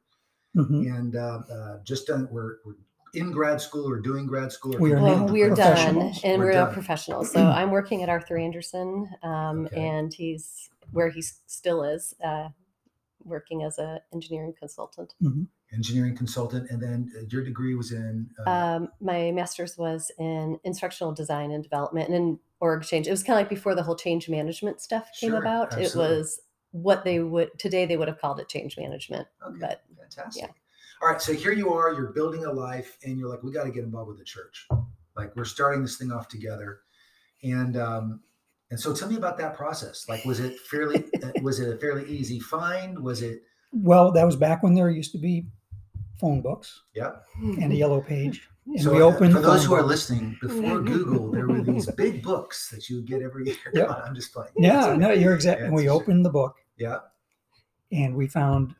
[0.55, 0.95] Mhm.
[0.97, 2.27] and uh, uh, just done.
[2.31, 2.75] We're, we're
[3.13, 4.75] in grad school or doing grad school.
[4.75, 6.73] Or We are Well, we're done and We're we're, done.
[6.73, 7.31] professionals.
[7.31, 9.87] So I'm working at Arthur Andersen um, Okay.
[9.87, 12.49] and he's where he still is uh,
[13.23, 15.13] working as an engineering consultant.
[15.73, 18.29] Engineering consultant, and then uh, your degree was in.
[18.45, 23.07] Uh, Um, my master's was in instructional design and development and in org change.
[23.07, 25.73] It was kind of like before the whole change management stuff came Sure, about.
[25.73, 26.15] absolutely.
[26.15, 29.27] It was what they would today they would have called it change management.
[29.45, 30.51] Okay, But fantastic.
[31.01, 33.63] All right, so here you are, you're building a life, and you're like, we got
[33.63, 34.67] to get involved with the church.
[35.15, 36.81] Like we're starting this thing off together,
[37.43, 38.19] and um,
[38.69, 40.05] and so tell me about that process.
[40.09, 42.99] Like, was it fairly, uh, was it a fairly easy find?
[42.99, 43.43] Was it?
[43.71, 45.45] well that was back when there used to be
[46.19, 47.11] phone books Yeah.
[47.41, 49.89] and a yellow page and so we opened for the those phone who are book.
[49.89, 53.55] listening, before Google, there were these big books that you would get every year.
[53.73, 53.89] Yep.
[54.05, 54.51] I'm just playing.
[54.57, 56.97] yeah no you're exactly Yeah, and we it's- opened the book Yeah.
[57.91, 58.75] and we found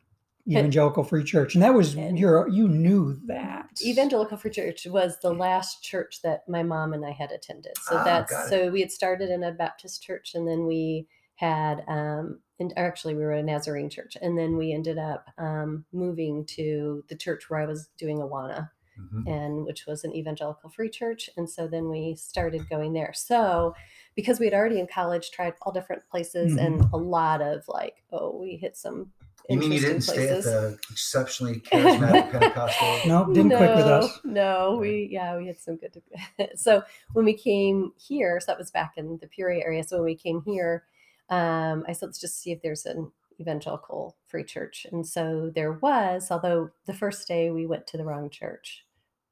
[0.48, 5.16] evangelical free church and that was And- your you knew that Evangelical Free Church was
[5.20, 7.72] the last church that my mom and I had attended.
[7.82, 8.48] So Ah, that's got it.
[8.50, 13.14] so we had started in a Baptist church and then we had um and actually
[13.14, 17.50] we were a Nazarene church and then we ended up um moving to the church
[17.50, 18.70] where I was doing Awana
[19.00, 19.26] Mhm.
[19.26, 23.74] and which was an evangelical free church and so then we started going there so
[24.14, 28.02] because we had already in college tried all different places and a lot of like
[28.12, 29.10] oh we hit some
[29.48, 33.00] You mean you didn't places stay at the exceptionally charismatic Pentecostal?
[33.06, 36.02] no didn't click with us No, we yeah, we had some good.
[36.56, 36.82] so
[37.14, 39.82] when we came here, so that was back in the Peoria area.
[39.82, 40.84] So when we came here,
[41.30, 45.72] um, I said let's just see if there's an evangelical free church, and so there
[45.72, 46.30] was.
[46.30, 48.84] Although the first day we went to the wrong church,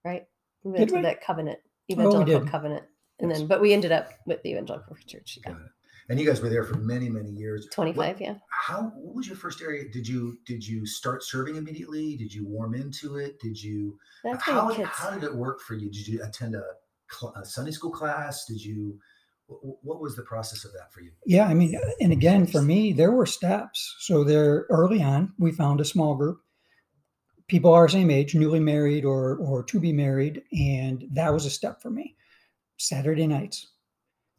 [0.04, 0.26] right?
[0.64, 1.02] We went Did to we?
[1.02, 2.48] that covenant, Oh, evangelical did.
[2.48, 2.84] covenant,
[3.20, 3.38] and Yes.
[3.40, 5.38] then but we ended up with the evangelical free church.
[5.44, 5.52] Yeah.
[5.52, 5.68] Got it.
[6.10, 7.66] And you guys were there for many, many years.
[7.70, 8.36] 25, What- yeah.
[8.50, 9.86] How what was your first area?
[9.90, 12.16] Did you did you start serving immediately?
[12.16, 13.38] Did you warm into it?
[13.40, 15.90] Did you That's how did, how did it work for you?
[15.90, 16.64] Did you attend a,
[17.36, 18.46] a Sunday school class?
[18.46, 18.98] Did you
[19.48, 21.10] What was the process of that for you?
[21.24, 23.96] Yeah, I mean, and again, for me, there were steps.
[24.00, 26.40] So there, early on, we found a small group,
[27.48, 31.50] people our same age, newly married or or to be married, and that was a
[31.50, 32.14] step for me.
[32.76, 33.68] Saturday nights.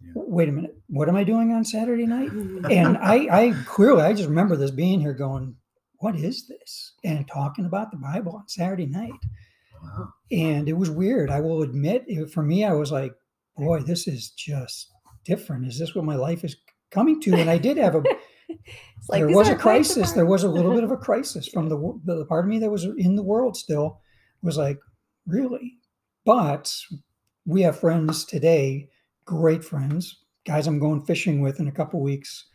[0.01, 0.11] Yeah.
[0.15, 2.31] Wait a minute, what am I doing on Saturday night?
[2.71, 5.55] And I, I clearly, I just remember this being here, going,
[5.97, 9.11] "What is this?" and talking about the Bible on Saturday night,
[9.81, 10.13] Wow.
[10.31, 11.31] and it was weird.
[11.31, 13.13] I will admit, it, for me, I was like,
[13.57, 14.91] "Boy, this is just
[15.23, 15.65] different.
[15.65, 16.55] Is this what my life is
[16.91, 18.03] coming to?" And I did have a
[18.49, 20.13] It's like, there was a aren't quite so crisis.
[20.13, 22.59] There was a little bit of a crisis from the, wo- the part of me
[22.59, 24.01] that was in the world still
[24.41, 24.79] was like,
[25.27, 25.77] really?
[26.25, 26.73] But
[27.45, 28.89] we have friends today,
[29.25, 32.45] great friends, guys I'm going fishing with in a couple weeks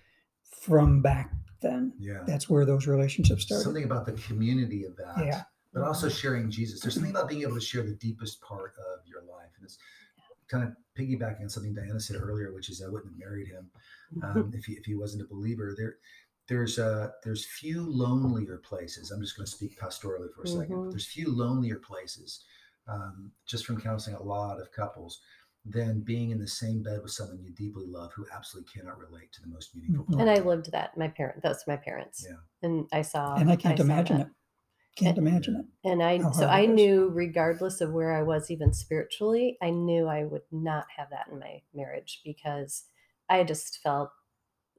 [0.60, 1.92] from back then.
[1.98, 2.22] Yeah.
[2.26, 3.64] That's where those relationships started.
[3.64, 5.24] Something about the community of that.
[5.24, 5.42] Yeah.
[5.72, 6.80] But also sharing Jesus.
[6.80, 9.50] There's something about being able to share the deepest part of your life.
[9.56, 9.78] And it's
[10.54, 13.70] kind of piggybacking on something Diana said earlier, which is I wouldn't have married him
[14.22, 15.74] um, if, he, if he wasn't a believer.
[15.76, 15.96] There,
[16.48, 19.10] there's uh, there's few lonelier places.
[19.10, 20.76] I'm just going to speak pastorally for a second.
[20.76, 20.90] Mhm.
[20.90, 22.44] There's few lonelier places,
[22.86, 25.20] um, just from counseling a lot of couples,
[25.64, 29.32] than being in the same bed with someone you deeply love who absolutely cannot relate
[29.32, 30.04] to the most meaningful.
[30.04, 30.20] Mhm.
[30.20, 30.96] and I of lived that.
[30.98, 32.24] My parent, that's my parents.
[32.28, 32.36] Yeah.
[32.62, 33.36] And I saw.
[33.36, 34.26] and I can't saw imagine that.
[34.26, 34.32] it.
[34.96, 35.90] Can't imagine it.
[35.90, 40.24] And I, so I knew, regardless of where I was, even spiritually, I knew I
[40.24, 42.84] would not have that in my marriage because
[43.28, 44.10] I just felt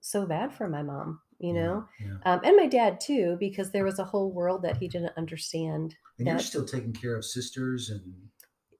[0.01, 2.17] so bad for my mom, you know, yeah.
[2.25, 5.95] um, and my dad too, because there was a whole world that he didn't understand.
[6.17, 8.13] And you're still taking care of sisters and,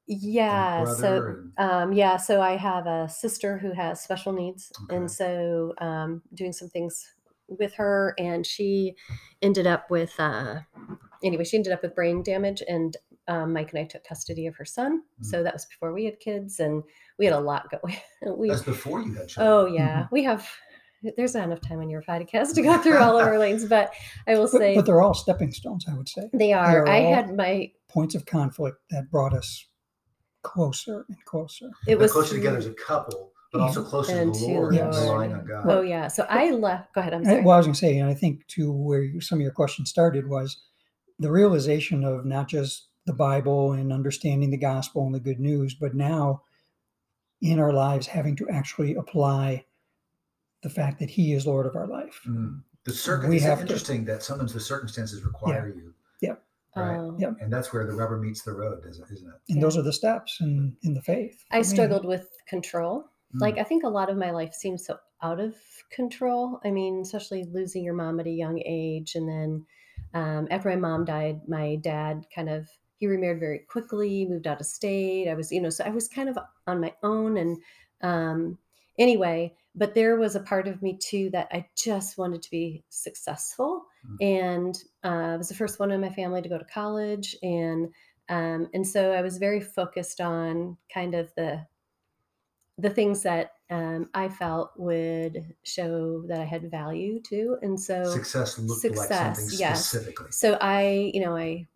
[0.08, 0.86] Yeah.
[0.86, 2.17] So, um, yeah.
[2.17, 4.95] So I have a sister who has special needs, Okay.
[4.95, 7.04] and so um, doing some things
[7.48, 8.95] with her, and she
[9.41, 10.13] ended up with.
[10.19, 10.60] Uh,
[11.25, 12.95] anyway, she ended up with brain damage, and
[13.27, 15.01] um, Mike and I took custody of her son.
[15.21, 15.25] Mm.
[15.25, 16.83] So that was before we had kids, and
[17.19, 17.97] we had a lot going.
[18.38, 19.53] we, that's before you had children.
[19.53, 20.47] oh yeah, we have.
[21.17, 23.91] There's not enough time on your podcast to go through all of our lanes, but
[24.27, 26.29] I will But, say but they're all stepping stones, I would say.
[26.33, 26.83] they are.
[26.83, 27.71] are I had my.
[27.89, 29.67] Points of conflict that brought us
[30.41, 31.67] closer and closer.
[31.88, 34.53] It But was closer together as a couple, but also closer And to to the
[34.53, 35.03] Lord the and Lord.
[35.03, 35.65] relying on God.
[35.69, 36.07] Oh yeah.
[36.07, 36.93] So I left.
[36.93, 37.13] Go ahead.
[37.13, 37.41] I'm I- sorry.
[37.43, 39.51] Well, I was going to say, and I think to where you, some of your
[39.51, 40.57] questions started was
[41.19, 45.73] the realization of not just the Bible and understanding the gospel and the good news,
[45.75, 46.41] but now
[47.41, 49.65] in our lives having to actually apply
[50.63, 52.19] the fact that He is Lord of our life.
[52.28, 52.62] Mm.
[52.86, 55.93] The circum- We it's have to- interesting that sometimes the circumstances require you.
[56.21, 56.41] Yep.
[56.75, 56.97] Right.
[56.97, 57.38] Um, Yep.
[57.41, 59.54] And that's where the rubber meets the road, isn't isn't it?
[59.54, 61.43] And those are the steps in, in the faith.
[61.51, 61.75] I for me.
[61.75, 63.06] struggled with control.
[63.36, 63.41] Mm.
[63.41, 65.56] Like I think a lot of my life seems so out of
[65.91, 66.60] control.
[66.65, 69.65] I mean, especially losing your mom at a young age, and then
[70.15, 74.62] um, after my mom died, my dad kind of he remarried very quickly, moved out
[74.62, 75.28] of state.
[75.30, 77.58] I was, you know, so I was kind of on my own, and
[78.01, 78.58] um,
[78.97, 82.84] anyway, but there was a part of me too that I just wanted to be
[82.89, 84.17] successful, Mm.
[84.21, 87.93] and uh, I was the first one in my family to go to college, and
[88.30, 91.65] um, and so I was very focused on kind of the
[92.77, 98.03] the things that um, I felt would show that I had value to, and so
[98.03, 99.85] Success looked like Success, something yes.
[99.85, 100.31] specifically.
[100.31, 101.67] so I, you know, I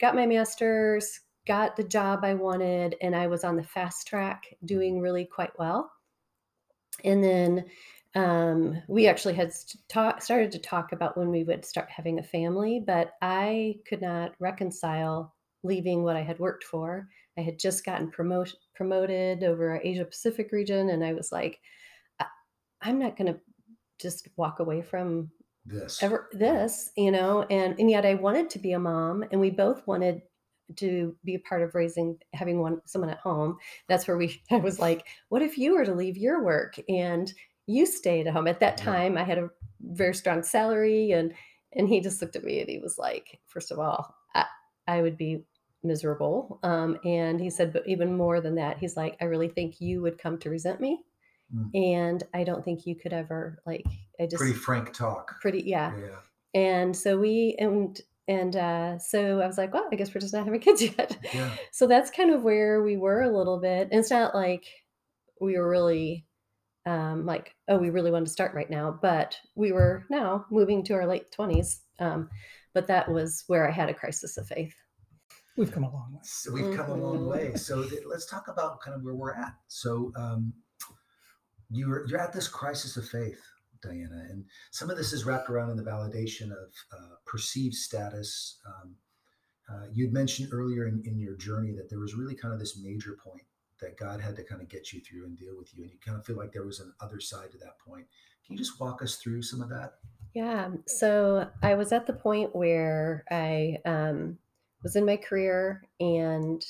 [0.00, 4.46] got my master's, got the job I wanted, and I was on the fast track,
[4.64, 5.92] doing really quite well.
[7.04, 7.64] And then
[8.14, 9.52] um, we actually had
[9.88, 14.00] talk, started to talk about when we would start having a family, but I could
[14.00, 17.08] not reconcile leaving what I had worked for.
[17.38, 21.60] I had just gotten promoted promoted over our Asia Pacific region, and I was like,
[22.20, 22.26] I-
[22.82, 23.40] I'm not going to
[23.98, 25.30] just walk away from
[25.64, 26.02] This.
[26.02, 29.50] ever this you know and and yet i wanted to be a mom and we
[29.50, 30.20] both wanted
[30.76, 33.56] to be a part of raising having one someone at home
[33.88, 37.32] that's where we i was like what if you were to leave your work and
[37.66, 38.84] you stayed at home at that Yeah.
[38.84, 39.48] time i had a
[39.80, 41.32] very strong salary and
[41.72, 44.44] and he just looked at me and he was like first of all i,
[44.86, 45.42] I would be
[45.86, 49.80] miserable um, and he said but even more than that he's like i really think
[49.80, 51.00] you would come to resent me
[51.54, 51.70] Mm.
[51.74, 53.84] and i don't think you could ever like
[54.20, 55.40] i just Pretty frank talk.
[55.40, 56.18] pretty yeah Yeah.
[56.60, 60.34] and so we and and uh, so I was like, well, I guess we're just
[60.34, 61.16] not having kids yet.
[61.32, 61.48] Yeah.
[61.70, 63.86] So that's kind of where we were a little bit.
[63.92, 64.64] And it's not like
[65.40, 66.26] we were really
[66.86, 70.82] um, like, oh, we really want to start right now, but we were now moving
[70.86, 71.82] to our late twenties.
[72.00, 72.28] Um,
[72.74, 74.74] but that was where I had a crisis of faith.
[75.56, 76.20] We've come a long way.
[76.22, 77.26] So we've come a long Mhm.
[77.30, 77.54] way.
[77.56, 79.54] So th- let's talk about kind of where we're at.
[79.68, 80.52] So um,
[81.70, 83.40] you're you're at this crisis of faith,
[83.82, 88.60] Diana, and some of this is wrapped around in the validation of uh, perceived status.
[88.66, 88.96] Um,
[89.68, 92.78] uh, you'd mentioned earlier in, in your journey that there was really kind of this
[92.78, 93.42] major point
[93.80, 95.98] that God had to kind of get you through and deal with you, and you
[96.04, 98.06] kind of feel like there was an other side to that point.
[98.46, 99.94] Can you just walk us through some of that?
[100.34, 100.70] Yeah.
[100.86, 104.38] So I was at the point where I um,
[104.86, 106.64] was in my career and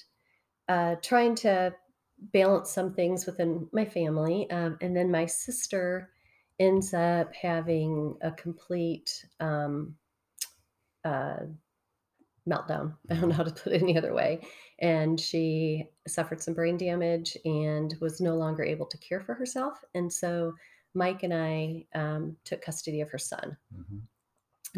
[0.70, 1.70] uh, trying to
[2.32, 4.50] balance some things within my family.
[4.50, 6.08] Um, and then my sister
[6.58, 9.94] ends up having a complete um,
[11.04, 11.40] uh,
[12.48, 12.94] meltdown.
[13.10, 14.40] I don't know how to put it any other way.
[14.78, 19.84] And she suffered some brain damage and was no longer able to care for herself.
[19.94, 20.54] And so
[20.94, 23.98] Mike and I um, took custody of her son hmm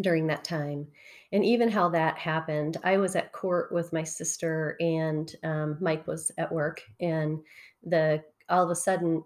[0.03, 0.87] during that time.
[1.33, 6.07] And even how that happened, I was at court with my sister, and um, Mike
[6.07, 6.83] was at work.
[7.01, 7.41] And
[7.85, 9.23] the all of a sudden,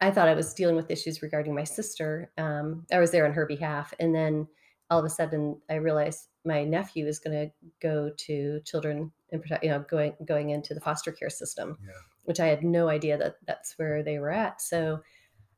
[0.00, 2.30] I thought I was dealing with issues regarding my sister.
[2.36, 4.46] Um, I was there on her behalf, and then
[4.90, 9.40] all of a sudden, I realized my nephew is going to go to children and
[9.42, 11.92] protect, you know, going going into the foster care system, Yeah.
[12.24, 14.60] which I had no idea that that's where they were at.
[14.60, 15.00] So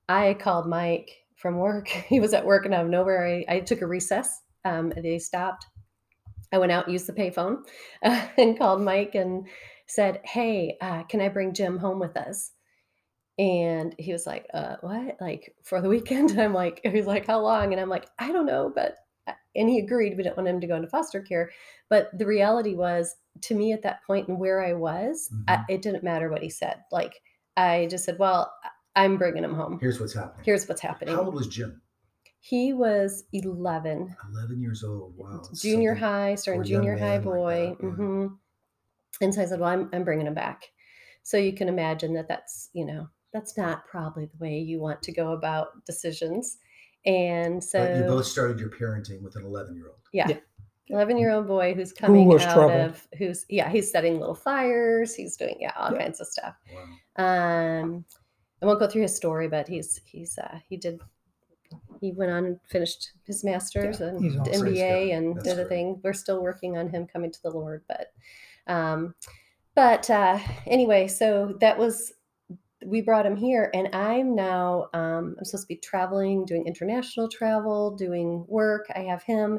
[0.09, 1.89] I called Mike from work.
[2.09, 4.43] He was at work and out of nowhere, I, I took a recess.
[4.65, 5.67] Um, they stopped.
[6.53, 7.59] I went out, used the payphone,
[8.03, 9.47] uh, and called Mike and
[9.87, 12.53] said, "Hey, uh, can I bring Jim home with us?"
[13.39, 15.17] And he was like, uh, "What?
[15.21, 18.47] Like for the weekend?" I'm like, "He's like, how long?" And I'm like, "I don't
[18.47, 18.97] know, but."
[19.27, 20.17] uh," And he agreed.
[20.17, 21.51] We didn't want him to go into foster care,
[21.89, 25.65] but the reality was, to me at that point and where I was, I, Mhm.
[25.69, 26.79] it didn't matter what he said.
[26.93, 27.15] Like
[27.57, 29.79] I just said, "Well, I- I'm bringing him home.
[29.81, 30.45] Here's what's happening.
[30.45, 31.81] Here's what's happening." How old was Jim?
[32.43, 35.15] He was 11, 11 years old.
[35.17, 35.43] Wow.
[35.55, 37.77] junior something- high, starting or a young junior high man like boy.
[37.79, 37.91] that, yeah.
[37.91, 38.27] hmm
[39.21, 40.65] And so I said, "Well, I'm I'm bringing him back."
[41.23, 45.03] So you can imagine that that's you know that's not probably the way you want
[45.03, 46.59] to go about decisions.
[47.07, 49.99] And so But you both started your parenting with an 11 year old.
[50.13, 50.29] yeah.
[50.29, 50.37] Yeah.
[50.89, 52.75] 11 year old boy who's coming was out trouble.
[52.87, 55.99] of who's yeah he's setting little fires he's doing yeah all Yeah.
[56.01, 56.57] kinds of stuff
[57.17, 57.81] Wow.
[57.83, 58.05] um
[58.61, 60.99] i won't go through his story but he's he's uh he did
[62.01, 64.63] he went on and finished his master's and he's the awesome.
[64.63, 67.51] Praise mba and That's did a thing we're still working on him coming to the
[67.51, 68.13] lord but
[68.67, 69.15] um
[69.75, 72.13] but uh anyway so that was
[72.87, 77.29] we brought him here and i'm now um i'm supposed to be traveling doing international
[77.29, 79.59] travel doing work i have him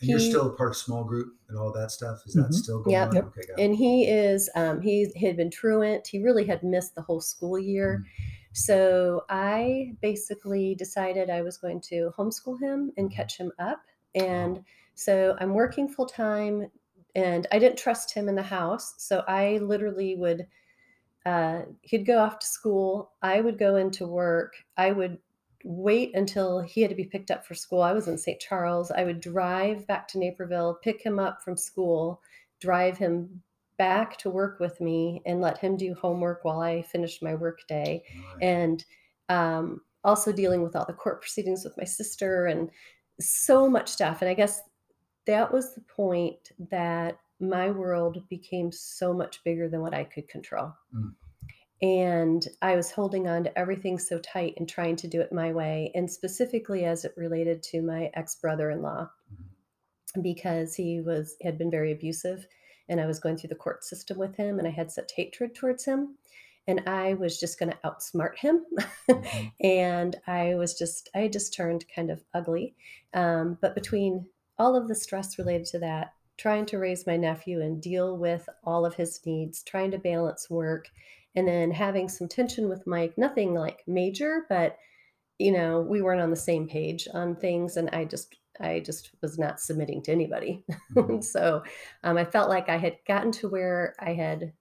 [0.00, 2.22] And you're He- still part of small group and all that stuff.
[2.26, 2.54] Is that Mhm.
[2.54, 3.08] still going Yep.
[3.08, 3.14] on?
[3.16, 3.24] Yep.
[3.26, 7.20] Okay, and he is um, he had been truant he really had missed the whole
[7.20, 8.04] school year Mm.
[8.58, 13.80] So i basically decided i was going to homeschool him and catch him up
[14.16, 14.64] and
[14.96, 16.66] so i'm working full time
[17.14, 20.44] and i didn't trust him in the house so i literally would
[21.26, 25.18] uh, he'd go off to school i would go into work i would
[25.62, 28.90] wait until he had to be picked up for school i was in st charles
[28.90, 32.20] i would drive back to naperville pick him up from school
[32.60, 33.40] drive him
[33.78, 37.60] back to work with me and let him do homework while I finished my work
[37.68, 38.02] day.
[38.34, 38.42] Right.
[38.42, 38.84] And
[39.28, 42.70] um, also dealing with all the court proceedings with my sister and
[43.20, 44.22] so much stuff.
[44.22, 44.62] And I guess
[45.26, 50.28] that was the point that my world became so much bigger than what I could
[50.28, 50.72] control.
[50.94, 51.14] Mm.
[51.80, 55.52] And I was holding on to everything so tight and trying to do it my
[55.52, 60.22] way, and specifically as it related to my ex brother in law Mhm.
[60.22, 62.48] because he was had been very abusive
[62.88, 65.54] and I was going through the court system with him and I had such hatred
[65.54, 66.16] towards him
[66.66, 68.64] and I was just going to outsmart him
[69.08, 69.52] Mhm.
[69.60, 72.74] and I was just I just turned kind of ugly
[73.14, 74.26] um, but between
[74.58, 78.48] all of the stress related to that trying to raise my nephew and deal with
[78.62, 80.88] all of his needs trying to balance work
[81.34, 84.76] and then having some tension with Mike nothing like major but
[85.38, 89.10] you know we weren't on the same page on things and I just I just
[89.22, 91.22] was not submitting to anybody Mhm.
[91.34, 91.62] so
[92.04, 94.52] um, I felt like I had gotten to where I had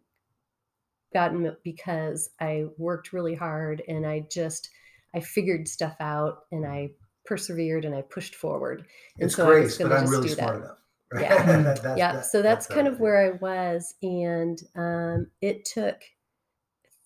[1.14, 4.70] gotten because I worked really hard and I just
[5.16, 6.92] I figured stuff out and I
[7.26, 8.86] persevered and I pushed forward.
[9.20, 10.66] And It's so I was but I'm really smart that.
[10.66, 10.78] enough.
[11.14, 11.22] right?
[11.24, 11.46] Yeah.
[11.64, 15.66] That- that's- yeah, that- so that's that kind of where I was, and um, it
[15.66, 16.02] took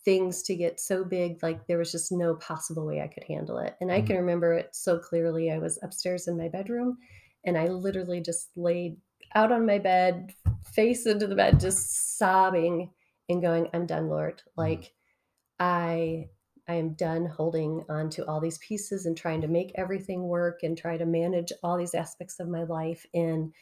[0.04, 3.58] things to get so big like there was just no possible way I could handle
[3.60, 3.76] it.
[3.82, 4.08] And I Mhm.
[4.08, 5.52] can remember it so clearly.
[5.52, 6.98] I was upstairs in my bedroom,
[7.44, 9.00] and I literally just laid
[9.36, 10.34] out on my bed,
[10.66, 12.92] face into the bed, just sobbing
[13.30, 14.42] and going, "I'm done, Lord.
[14.58, 14.94] Like
[15.60, 16.30] I."
[16.68, 20.64] I am done holding on to all these pieces and trying to make everything work
[20.64, 23.06] and try to manage all these aspects of my life.
[23.14, 23.54] And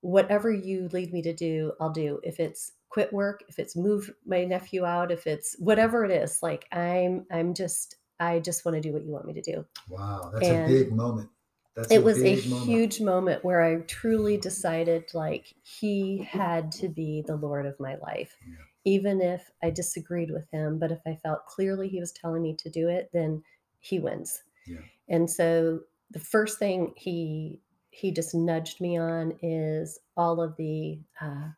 [0.00, 2.20] whatever you lead me to do, I'll do.
[2.22, 6.42] If it's quit work, if it's move my nephew out, if it's whatever it is,
[6.42, 9.66] like I'm I'm just I just want to do what you want me to do.
[9.88, 11.30] Wow, that's And a big moment.
[11.74, 12.68] That's It was a moment.
[12.68, 17.96] huge moment where I truly decided like he had to be the Lord of my
[17.96, 18.36] life.
[18.46, 18.56] Yeah.
[18.84, 22.54] even if I disagreed with him, but if I felt clearly he was telling me
[22.56, 23.42] to do it, then
[23.80, 24.42] he wins.
[24.66, 24.80] Yeah.
[25.08, 25.80] And so
[26.10, 27.60] the first thing he
[27.90, 31.48] he just nudged me on is all of the uh,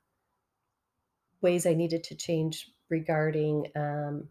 [1.43, 4.29] ways I needed to change regarding um,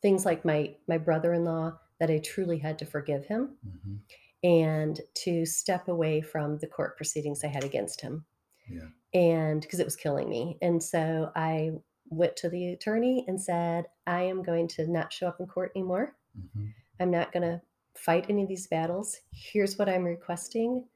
[0.00, 3.98] things like my my brother-in-law that I truly had to forgive him Mhm.
[4.42, 8.24] and to step away from the court proceedings I had against him
[8.68, 8.88] Yeah.
[9.14, 10.58] and because it was killing me.
[10.60, 11.72] And so I
[12.10, 15.72] went to the attorney and said, I am going to not show up in court
[15.76, 16.16] anymore.
[16.36, 16.74] Mhm.
[17.00, 17.62] I'm not going to
[17.94, 19.20] fight any of these battles.
[19.30, 20.88] Here's what I'm requesting.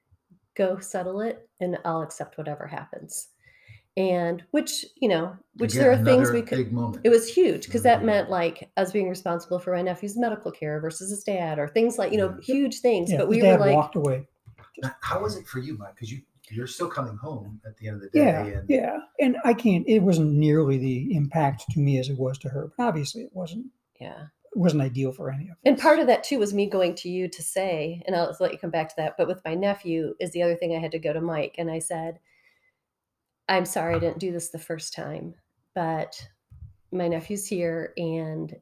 [0.55, 3.29] Go settle it, and I'll accept whatever happens.
[3.97, 6.59] And which, you know, which Again, there are things we could.
[6.59, 7.01] big moment.
[7.05, 8.05] It was huge because that Mhm.
[8.05, 11.97] meant like us being responsible for my nephew's medical care versus his dad, or things
[11.99, 12.41] like you know Yeah.
[12.45, 13.11] huge things.
[13.11, 14.29] Yeah, but his we were dad like, walked away.
[14.83, 15.95] Now, How was it for you, Mike?
[15.95, 16.21] Because you
[16.51, 18.21] you're still coming home at the end of the day.
[18.21, 18.99] Yeah, and yeah.
[19.19, 19.85] And I can't.
[19.89, 22.71] It wasn't nearly the impact to me as it was to her.
[22.77, 23.67] But obviously, it wasn't.
[23.99, 24.27] yeah.
[24.55, 25.57] It wasn't ideal for any of us.
[25.65, 28.53] And part of that too was me going to you to say, and I'll let
[28.53, 29.17] you come back to that.
[29.19, 31.69] But with my nephew is the other thing I had to go to Mike, and
[31.71, 32.21] I said,
[33.49, 35.35] "I'm sorry I didn't do this the first time,
[35.75, 36.29] but
[36.93, 38.55] my nephew's here, and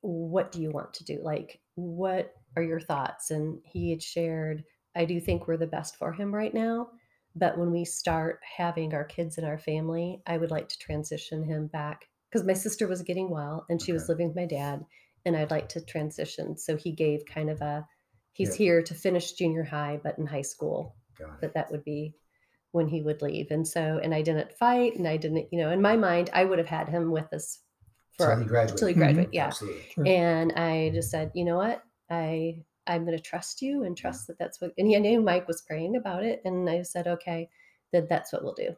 [0.00, 1.20] what do you want to do?
[1.22, 4.64] Like, what are your thoughts?" And he had shared,
[4.94, 6.90] "I do think we're the best for him right now."
[7.34, 11.44] But when we start having our kids in our family, I would like to transition
[11.44, 14.84] him back because my sister was getting well and she was living with my dad
[15.24, 16.56] and I'd like to transition.
[16.56, 17.86] So he gave kind of a
[18.32, 18.66] he's Yeah.
[18.66, 20.96] here to finish junior high, but in high school,
[21.40, 22.14] that that would be
[22.78, 23.48] when he would leave.
[23.50, 26.44] And so, and I didn't fight, and I didn't, you know, in my mind, I
[26.44, 27.58] would have had him with us
[28.16, 28.78] for until you graduate.
[28.78, 28.98] till he Mhm.
[28.98, 29.28] graduate.
[29.32, 29.46] Yeah.
[29.48, 29.82] Absolutely.
[29.94, 30.06] Sure.
[30.06, 34.26] And I just said, you know what, I I'm going to trust you and trust
[34.28, 34.72] that that's what.
[34.78, 37.50] And he, I knew Mike was praying about it, and I said, okay,
[37.92, 38.70] that that's what we'll do.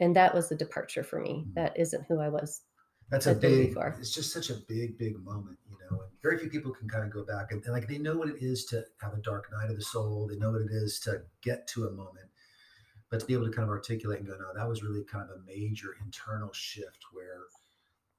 [0.00, 1.34] And that was the departure for me.
[1.46, 1.54] Mhm.
[1.54, 2.62] That isn't who I was
[3.10, 3.68] That's a I've big.
[3.68, 3.94] before.
[4.00, 6.00] It's just such a big, big moment, you know.
[6.02, 8.30] And very few people can kind of go back and, and like they know what
[8.30, 10.26] it is to have a dark night of the soul.
[10.26, 12.30] They know what it is to get to a moment,
[13.12, 15.28] but to be able to kind of articulate and go, no, that was really kind
[15.28, 17.42] of a major internal shift where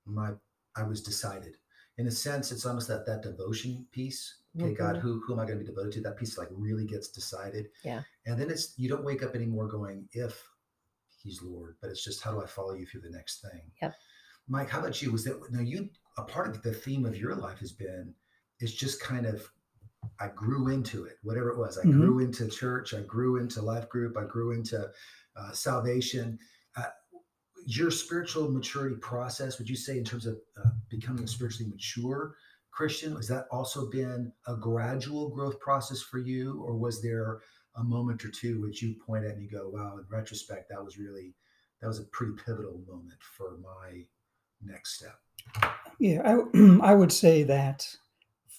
[0.05, 0.31] my
[0.75, 1.57] I was decided.
[1.97, 4.35] In a sense, it's almost that that devotion piece.
[4.55, 5.01] Okay, God, Mhm.
[5.01, 6.01] who who am I going to be devoted to?
[6.01, 7.71] That piece like really gets decided.
[7.83, 8.03] Yeah.
[8.27, 10.47] And then it's you don't wake up anymore going if
[11.09, 13.71] he's Lord, but it's just how do I follow you through the next thing.
[13.81, 13.95] Yep.
[14.47, 15.11] Mike, how about you?
[15.11, 18.13] Was that now you a part of the theme of your life has been
[18.59, 19.51] is just kind of
[20.19, 21.77] I grew into it, whatever it was.
[21.77, 21.93] I Mhm.
[21.93, 22.93] grew into church.
[22.93, 24.17] I grew into life group.
[24.17, 24.91] I grew into
[25.35, 26.39] uh, salvation.
[26.75, 26.89] Uh,
[27.65, 32.35] your spiritual maturity process, would you say, in terms of uh, becoming a spiritually mature
[32.71, 37.41] Christian, has that also been a gradual growth process for you, or was there
[37.75, 40.83] a moment or two which you point at and you go, "Wow!" In retrospect, that
[40.83, 41.35] was really
[41.81, 44.05] that was a pretty pivotal moment for my
[44.61, 45.19] next step.
[45.99, 46.21] Yeah,
[46.53, 47.95] I, I would say that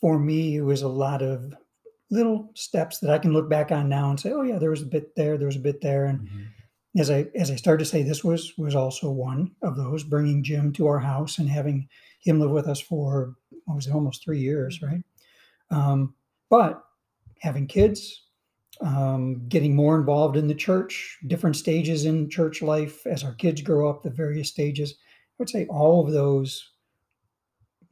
[0.01, 1.55] for me, it was a lot of
[2.11, 4.83] little steps that I can look back on now and say, oh yeah, there was
[4.83, 6.29] a bit there, there was a bit there, and
[6.97, 10.05] as I as I started to say, this was was also one of those.
[10.05, 11.89] Bringing Jim to our house and having
[12.21, 13.35] him live with us for
[13.65, 15.03] what was it, almost three years, right?
[15.71, 16.15] Um,
[16.51, 16.83] but
[17.41, 18.25] having kids,
[18.81, 23.61] um, getting more involved in the church, different stages in church life as our kids
[23.61, 24.93] grow up, the various stages.
[24.93, 26.74] I would say all of those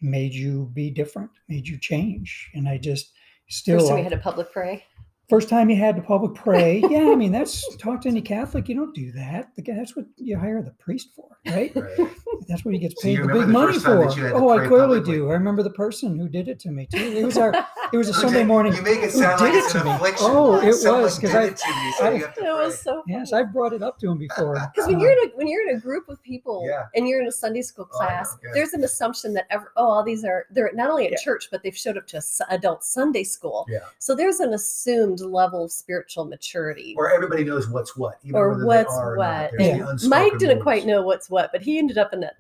[0.03, 3.13] made you be different, made you change, and I just
[3.49, 4.85] still time we had a public pray.
[5.33, 6.83] First time you had to public pray.
[6.91, 8.69] Yeah, I mean that's talk to any Catholic.
[8.69, 9.49] You don't do that.
[9.57, 11.75] That's what you hire the priest for, right?
[11.75, 12.11] Right.
[12.49, 14.05] That's what he gets So paid the big the money for.
[14.09, 15.15] that you had to Oh, I clearly publicly?
[15.15, 15.31] do.
[15.31, 16.99] I remember the person who did it to me too.
[16.99, 17.55] It was our.
[17.95, 18.75] It was a Sunday morning.
[18.75, 19.95] You make it Who sound like did it's it an to me?
[19.95, 20.27] affliction.
[20.29, 22.41] Oh, it Someone was, 'cause did I- it to me, so I- you have to
[22.45, 22.93] It was pray.
[22.93, 23.33] so Yes.
[23.33, 24.55] I've brought it up to him before.
[24.75, 26.85] Because when you're in a when you're in a group of people Yeah.
[26.95, 28.51] and you're in a Sunday school Oh, I class, yeah.
[28.53, 31.19] there's an assumption that ever oh all these are they're not only at Yeah.
[31.25, 32.21] church but they've showed up to
[32.51, 33.65] adult Sunday school.
[33.71, 33.79] Yeah.
[33.99, 38.65] So there's an assumed level of spiritual maturity Or everybody knows what's what, even or
[38.65, 39.27] what's they are or what.
[39.27, 39.51] not.
[39.59, 42.35] There's the Mike didn't rules quite know what's what, but he ended up in that.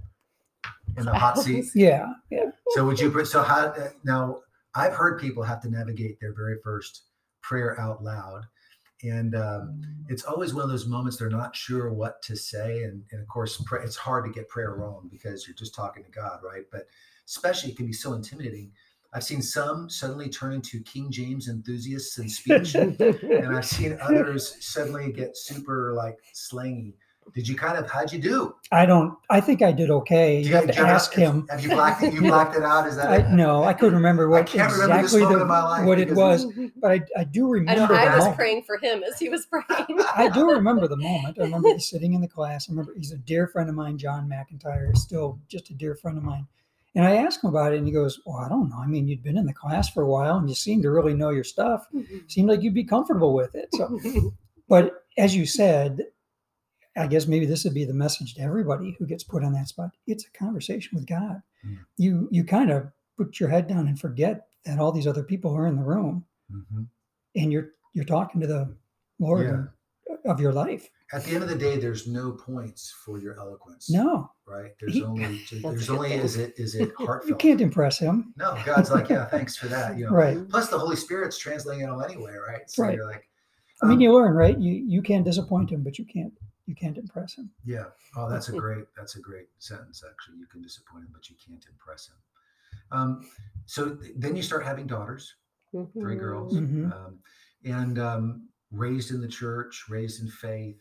[0.96, 1.66] in the hot seat.
[1.74, 2.50] yeah, yeah.
[2.70, 3.10] So would you?
[3.10, 4.40] put- So how uh, now?
[4.74, 7.02] I've heard people have to navigate their very first
[7.42, 8.46] prayer out loud,
[9.02, 13.02] and um, it's always one of those moments they're not sure what to say, and,
[13.12, 16.10] and of course, pray, it's hard to get prayer wrong because you're just talking to
[16.10, 16.64] God, right?
[16.72, 16.86] But
[17.26, 18.72] especially, it can be so intimidating.
[19.14, 24.56] I've seen some suddenly turn into King James enthusiasts in speech, and I've seen others
[24.60, 26.94] suddenly get super like slangy.
[27.34, 28.56] Did you kind of how'd you do?
[28.72, 29.16] I don't.
[29.30, 30.42] I think I did okay.
[30.42, 31.46] Do You have to ask him.
[31.50, 32.12] Have you blacked it?
[32.12, 32.86] You blacked it out?
[32.88, 33.30] Is that I it?
[33.30, 36.00] no, I couldn't remember what can't remember this exactly moment the, of my life what
[36.00, 36.46] it was,
[36.76, 37.48] but I, I do know.
[37.50, 37.94] remember.
[37.94, 38.36] I the was moment.
[38.36, 40.00] praying for him as he was praying.
[40.16, 41.38] I do remember the moment.
[41.38, 42.68] I remember he's sitting in the class.
[42.68, 45.94] I remember he's a dear friend of mine, John McIntyre, is still just a dear
[45.94, 46.48] friend of mine.
[46.94, 48.76] And I asked him about it, and he goes, "Well, I don't know.
[48.76, 51.14] I mean, you'd been in the class for a while, and you seem to really
[51.14, 51.86] know your stuff.
[52.28, 53.98] Seemed like you'd be comfortable with it." So,
[54.68, 56.02] but as you said,
[56.96, 59.68] I guess maybe this would be the message to everybody who gets put on that
[59.68, 59.90] spot.
[60.06, 61.40] It's a conversation with God.
[61.66, 61.78] Mm.
[61.96, 65.54] You you kind of put your head down and forget that all these other people
[65.56, 66.86] are in the room, Mhm.
[67.36, 68.76] and you're you're talking to the
[69.18, 70.30] Lord Yeah.
[70.30, 70.90] of your life.
[71.12, 73.90] At the end of the day, there's no points for your eloquence.
[73.90, 74.72] No, right?
[74.80, 76.20] There's He- only there's only thing.
[76.20, 77.28] is it is it heartfelt.
[77.28, 78.32] you can't impress him.
[78.36, 79.96] No, God's like, yeah, thanks for that.
[79.98, 80.48] You know, Right.
[80.48, 82.68] Plus, the Holy Spirit's translating it all anyway, right?
[82.70, 82.94] So Right.
[82.96, 83.28] you're like,
[83.82, 84.58] I mean, um, you learn, right?
[84.58, 86.32] You you can disappoint him, but you can't
[86.66, 87.50] you can't impress him.
[87.64, 87.86] yeah.
[88.16, 90.04] Oh, that's a great that's a great sentence.
[90.08, 92.16] Actually, you can disappoint him, but you can't impress him.
[92.90, 93.28] Um,
[93.66, 95.34] so th- then you start having daughters,
[95.94, 96.92] three girls, Mhm.
[96.92, 97.18] um,
[97.64, 100.80] and um, raised in the church, raised in faith.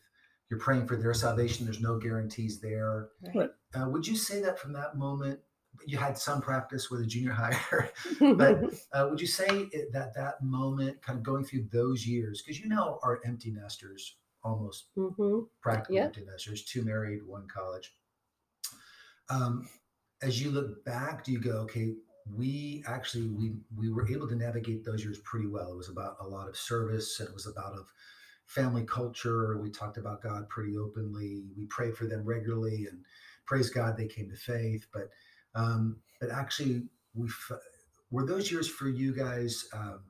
[0.52, 1.66] You're praying for their salvation.
[1.66, 3.08] There's no guarantees there.
[3.34, 3.50] Right.
[3.74, 5.40] Uh, would you say that from that moment,
[5.88, 7.90] you had some practice with a junior higher?
[8.20, 12.42] But- Uh, would you say it, that that moment, kind of going through those years,
[12.42, 15.48] because you know our empty nesters, almost Mhm.
[15.62, 16.06] practically Yeah.
[16.06, 17.96] empty nesters, two married, one college.
[19.30, 19.70] Um,
[20.22, 21.96] as you look back, do you go, okay,
[22.36, 25.72] we actually we we were able to navigate those years pretty well.
[25.72, 27.88] It was about a lot of service, and it was about of
[28.52, 29.58] family culture.
[29.58, 31.44] We talked about God pretty openly.
[31.58, 33.04] We prayed for them regularly, and
[33.46, 34.86] praise God they came to faith.
[34.94, 35.10] But
[35.56, 36.84] um, but actually,
[37.14, 37.30] we
[38.12, 40.02] were those years for you guys um,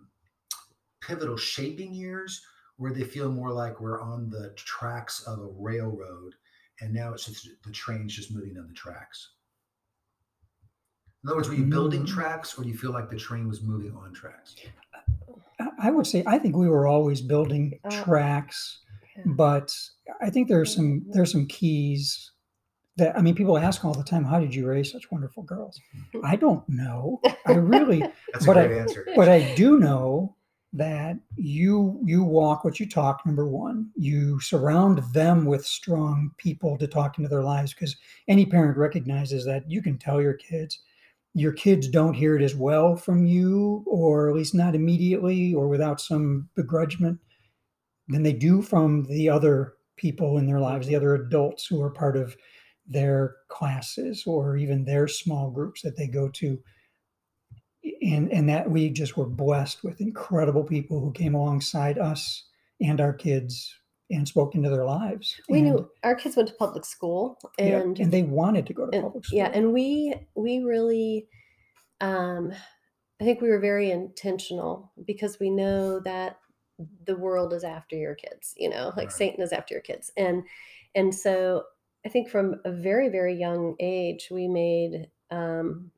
[1.02, 2.42] pivotal shaping years,
[2.78, 6.34] where they feel more like we're on the tracks of a railroad,
[6.82, 9.34] and now it's just the train's just moving on the tracks.
[11.24, 12.08] In other words, were you building Mm.
[12.08, 14.56] tracks, or do you feel like the train was moving on tracks?
[15.82, 18.80] I- I would say I think we were always building Uh, tracks,
[19.18, 19.24] yeah.
[19.36, 19.74] but
[20.22, 22.32] I think there's some there's some keys
[22.98, 25.80] that I mean people ask all the time, how did you raise such wonderful girls?
[26.24, 27.20] I don't know.
[27.46, 28.00] I really
[28.34, 29.08] That's a But I- great answer.
[29.16, 30.36] but I do know
[30.74, 36.78] that you you walk what you talk number one you surround them with strong people
[36.78, 37.98] to talk into their lives because
[38.30, 40.80] any parent recognizes that you can tell your kids
[41.34, 45.68] your kids don't hear it as well from you or at least not immediately or
[45.68, 47.20] without some begrudgement
[48.10, 51.92] than they do from the other people in their lives the other adults who are
[51.92, 52.36] part of
[52.88, 56.60] their classes or even their small groups that they go to.
[58.02, 62.48] And and that we just were blessed with incredible people who came alongside us
[62.80, 63.74] and our kids
[64.12, 65.40] and spoke into their lives.
[65.50, 68.74] we and, knew our kids went to public school yeah, and and they wanted to
[68.74, 69.38] go to and- public school.
[69.40, 71.28] yeah and we we really
[72.02, 72.52] um
[73.20, 76.40] i think we were very intentional because we know that
[77.06, 79.12] the world is after your kids you know like Right.
[79.12, 80.44] satan is after your kids and
[80.96, 81.64] and so
[82.06, 85.92] i think from a very very young age we made um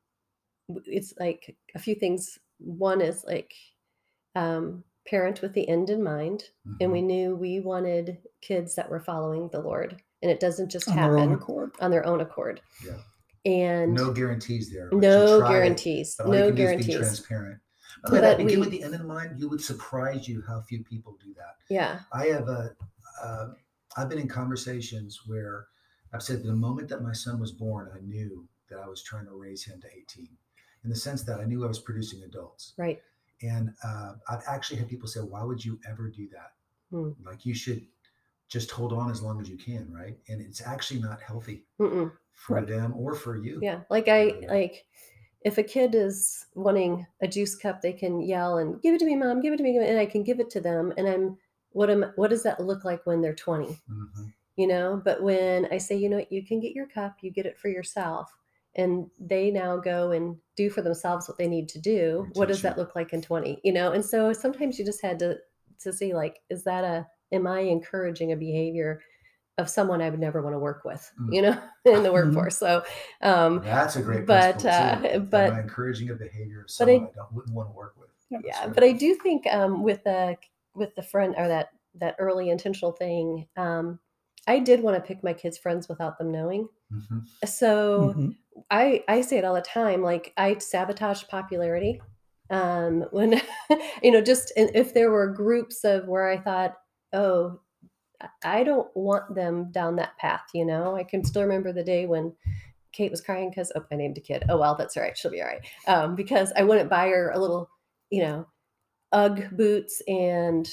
[0.86, 3.54] it's like a few things one is like
[4.36, 6.50] um parent with the end in mind
[6.80, 7.06] and we Mhm.
[7.06, 11.16] knew we wanted kids that were following the lord and it doesn't just on happen
[11.38, 12.62] their on their own accord.
[12.86, 12.98] Yeah.
[13.46, 14.90] And no guarantees there.
[14.94, 16.16] no it, guarantees.
[16.18, 16.96] but No guarantees.
[16.96, 17.60] transparent.
[18.06, 20.62] By But that- again, we- with the end in mind, you would surprise you how
[20.62, 21.56] few people do that.
[21.70, 22.02] Yeah.
[22.14, 22.74] I have a,
[23.22, 23.54] uh,
[23.98, 25.68] I've been in conversations where
[26.14, 29.26] I've said the moment that my son was born, I knew that I was trying
[29.26, 30.38] to raise him to 18,
[30.86, 32.74] in the sense that I knew I was producing adults.
[32.78, 33.02] Right.
[33.44, 36.54] And uh, I've actually had people say, "Why would you ever do that?
[36.90, 37.12] Hmm.
[37.26, 37.86] Like you should
[38.48, 42.12] just hold on as long as you can, right?" And it's actually not healthy Mm-mm.
[42.34, 42.68] for Right.
[42.68, 43.60] them or for you.
[43.62, 43.82] Yeah.
[43.90, 44.86] Like I like
[45.42, 49.06] if a kid is wanting a juice cup, they can yell and give it to
[49.06, 50.94] me, mom, give it to me, and I can give it to them.
[50.98, 51.38] And I'm
[51.72, 53.78] what am what does that look like when they're 20?
[53.90, 54.34] Mhm.
[54.56, 57.32] You know, but when I say, you know what, you can get your cup, you
[57.32, 58.32] get it for yourself.
[58.76, 62.26] And they now go and do for themselves what they need to do.
[62.26, 63.60] You What does that look like in 20?
[63.64, 65.38] You know, and so sometimes you just had to
[65.80, 69.02] to see like, is that a am I encouraging a behavior
[69.60, 71.34] of someone I would never want to work with, Mm.
[71.36, 72.14] you know, in the Mhm.
[72.14, 72.58] workforce.
[72.58, 72.84] So
[73.22, 75.08] um That's a great But, uh, too.
[75.08, 77.74] Am but- I encouraging a behavior of but I- someone I, don't wouldn't want to
[77.76, 78.10] work with.
[78.32, 78.74] That's yeah right.
[78.74, 80.38] but i do think um, with the
[80.74, 84.00] with the friend or that that early intentional thing um,
[84.48, 87.26] i did want to pick my kids friends without them knowing Mhm.
[87.46, 88.36] so Mhm.
[88.70, 92.02] i i say it all the time like i sabotage popularity
[92.50, 93.42] um when
[94.04, 96.76] you know just if there were groups of where i thought
[97.14, 97.60] oh
[98.22, 100.44] I- I don't want them down that path.
[100.54, 102.34] You know, I can still remember the day when
[102.94, 104.44] Kate was crying because oh, I named a kid.
[104.48, 105.18] Oh well, that's all right.
[105.18, 105.66] She'll be all right.
[105.88, 107.70] Um, because I wouldn't buy her a little,
[108.12, 108.48] you know,
[109.12, 110.70] UGG boots and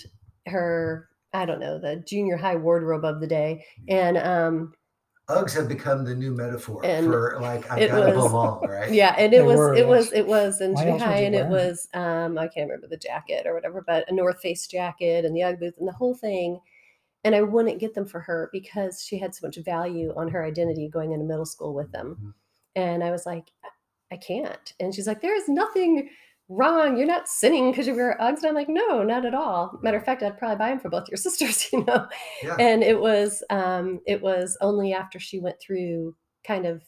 [0.47, 4.72] her I don't know the junior high wardrobe of the day, and um,
[5.28, 8.93] Uggs have become the new metaphor And for like I it gotta was- belong, right?
[8.93, 10.14] Yeah, and it was were, it was yes.
[10.14, 13.47] it was in Why junior high, and it was um I can't remember the jacket
[13.47, 16.59] or whatever, but a North Face jacket and the UGG boots and the whole thing.
[17.22, 20.43] And I wouldn't get them for her because she had so much value on her
[20.43, 22.16] identity going into middle school with them.
[22.20, 22.33] Mhm.
[22.76, 23.45] And I was like,
[24.11, 24.72] I can't.
[24.81, 26.09] And she's like, there is nothing
[26.51, 26.99] wrong.
[26.99, 28.39] You're not sinning because you wear Uggs.
[28.39, 29.79] And I'm like, no, not at all.
[29.83, 32.07] Matter of fact, I'd probably buy them for both your sisters, you know
[32.43, 32.57] Yeah.
[32.59, 36.15] and it was um it was only after she went through
[36.47, 36.83] kind of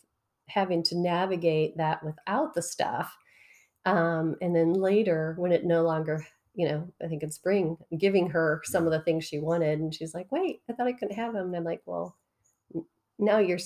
[0.48, 3.16] having to navigate that without the stuff
[3.86, 8.28] um and then later when it no longer you know i think in spring giving
[8.28, 11.14] her some of the things she wanted and she's like wait i thought i couldn't
[11.16, 12.16] have them and i'm like well
[13.18, 13.58] now you're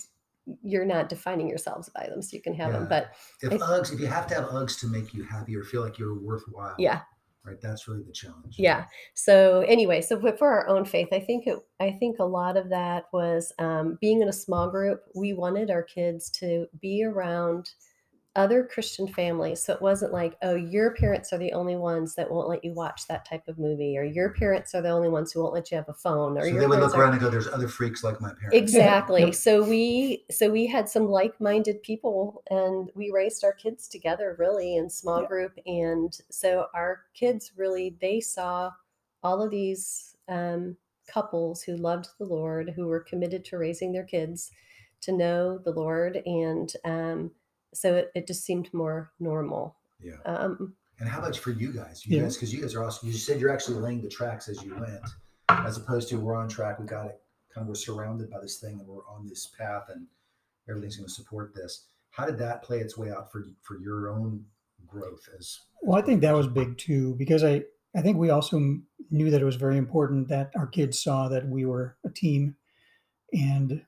[0.62, 3.10] you're not defining yourselves by them so you can have them but
[3.42, 5.82] if I- Uggs, if you have to have Uggs to make you happy or feel
[5.82, 7.00] like you're worthwhile, yeah.
[7.44, 8.54] right, that's really the challenge.
[8.58, 8.84] yeah.
[9.14, 12.56] So anyway so for for our own faith i think it i think a lot
[12.56, 17.04] of that was um, being in a small group we wanted our kids to be
[17.04, 17.70] around
[18.36, 22.30] other christian families so it wasn't like oh your parents are the only ones that
[22.30, 25.32] won't let you watch that type of movie or your parents are the only ones
[25.32, 27.02] who won't let you have a phone or So your they would parents look are-
[27.04, 29.34] around and go, "There's other freaks like my parents." exactly Yep.
[29.34, 34.76] so we so we had some like-minded people and we raised our kids together really
[34.76, 35.28] in small Yeah.
[35.28, 38.70] group and so our kids really they saw
[39.22, 40.76] all of these um,
[41.08, 44.50] couples who loved the lord who were committed to raising their kids
[45.00, 47.30] to know the lord and um,
[47.76, 50.16] so it, it just seemed more normal Yeah.
[50.24, 52.06] um, And how much for you guys?
[52.06, 52.22] You Yeah.
[52.24, 53.08] guys, because you guys are awesome.
[53.08, 55.04] You said you're actually laying the tracks as you went,
[55.48, 56.78] as opposed to we're on track.
[56.78, 57.20] We got it.
[57.54, 60.06] Kind of we're surrounded by this thing, and we're on this path, and
[60.68, 61.86] everything's going to support this.
[62.10, 64.44] How did that play its way out for for your own
[64.86, 65.28] growth?
[65.38, 67.64] As Well, I think that was big too because I
[67.94, 68.58] I think we also
[69.10, 72.56] knew that it was very important that our kids saw that we were a team,
[73.32, 73.84] and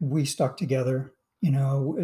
[0.00, 1.12] we stuck together.
[1.40, 1.96] You know,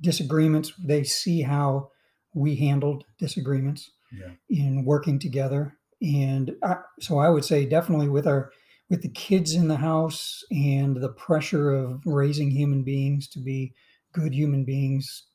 [0.00, 1.90] disagreements they see how
[2.34, 8.26] we handled disagreements yeah, in working together, and I, so I would say definitely with
[8.26, 8.50] our
[8.88, 13.72] with the kids in the house and the pressure of raising human beings to be
[14.12, 15.26] good human beings.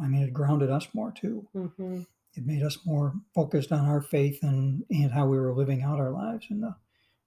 [0.00, 2.06] I mean, it grounded us more too mhm.
[2.34, 6.00] it made us more focused on our faith and and how we were living out
[6.00, 6.74] our lives and the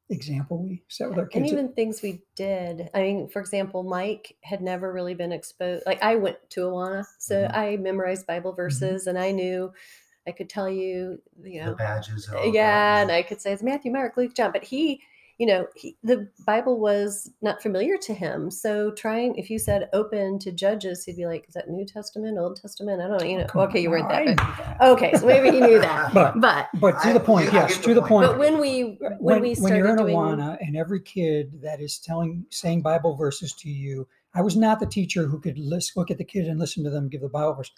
[0.09, 1.35] example we set with our kids.
[1.35, 5.83] and even things we did i mean for example mike had never really been exposed
[5.85, 7.57] like i went to awana so Mhm.
[7.57, 8.61] i memorized bible Mm-hmm.
[8.61, 9.71] verses and i knew
[10.25, 12.29] i could tell you you know, the badges.
[12.53, 15.01] yeah that, and i could say it's matthew mark luke john but he
[15.37, 19.89] you know he, the bible was not familiar to him so trying if you said
[19.93, 23.25] open to judges he'd be like is that new testament old testament i don't know
[23.25, 25.79] you oh, know okay you weren't I that knew but, okay so maybe he knew
[25.79, 28.27] that But but but to I- the point, I yes, get to the the point.
[28.27, 28.31] point.
[28.31, 31.79] but when we when, when, we when you're in doing Awana and every kid that
[31.79, 35.97] is telling saying Bible verses to you, I was not the teacher who could list,
[35.97, 37.71] look at the kid and listen to them give the Bible verse.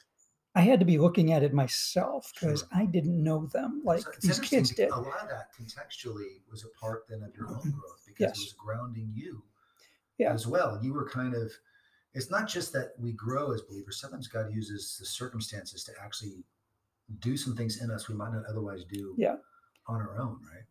[0.59, 2.69] I had to be looking at it myself because Sure.
[2.73, 4.89] I didn't know them like So these kids did.
[4.89, 8.37] A lot of that contextually was a part then of your own growth because Yes.
[8.39, 9.41] it was grounding you
[10.17, 10.33] Yeah.
[10.33, 10.77] as well.
[10.83, 11.51] You were kind of.
[12.13, 14.01] It's not just that we grow as believers.
[14.01, 16.43] Sometimes God uses the circumstances to actually
[17.19, 19.15] do some things in us we might not otherwise do.
[19.17, 19.37] Yeah.
[19.87, 20.63] On our own, right?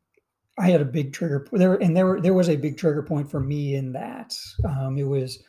[0.58, 3.30] I had a big trigger there, and there were there was a big trigger point
[3.30, 4.36] for me in that.
[4.64, 5.42] Um, it was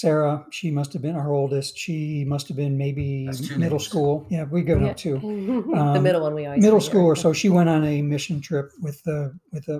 [0.00, 0.46] Sarah.
[0.50, 1.76] She must have been our oldest.
[1.76, 3.84] She must have been maybe middle names.
[3.84, 4.24] school.
[4.30, 4.90] Yeah, we go Yeah.
[4.90, 5.18] up two.
[5.68, 7.32] the Um, middle one we always middle school or so.
[7.32, 9.78] She went on a mission trip with the with the,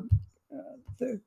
[0.52, 0.56] uh,
[0.98, 1.20] the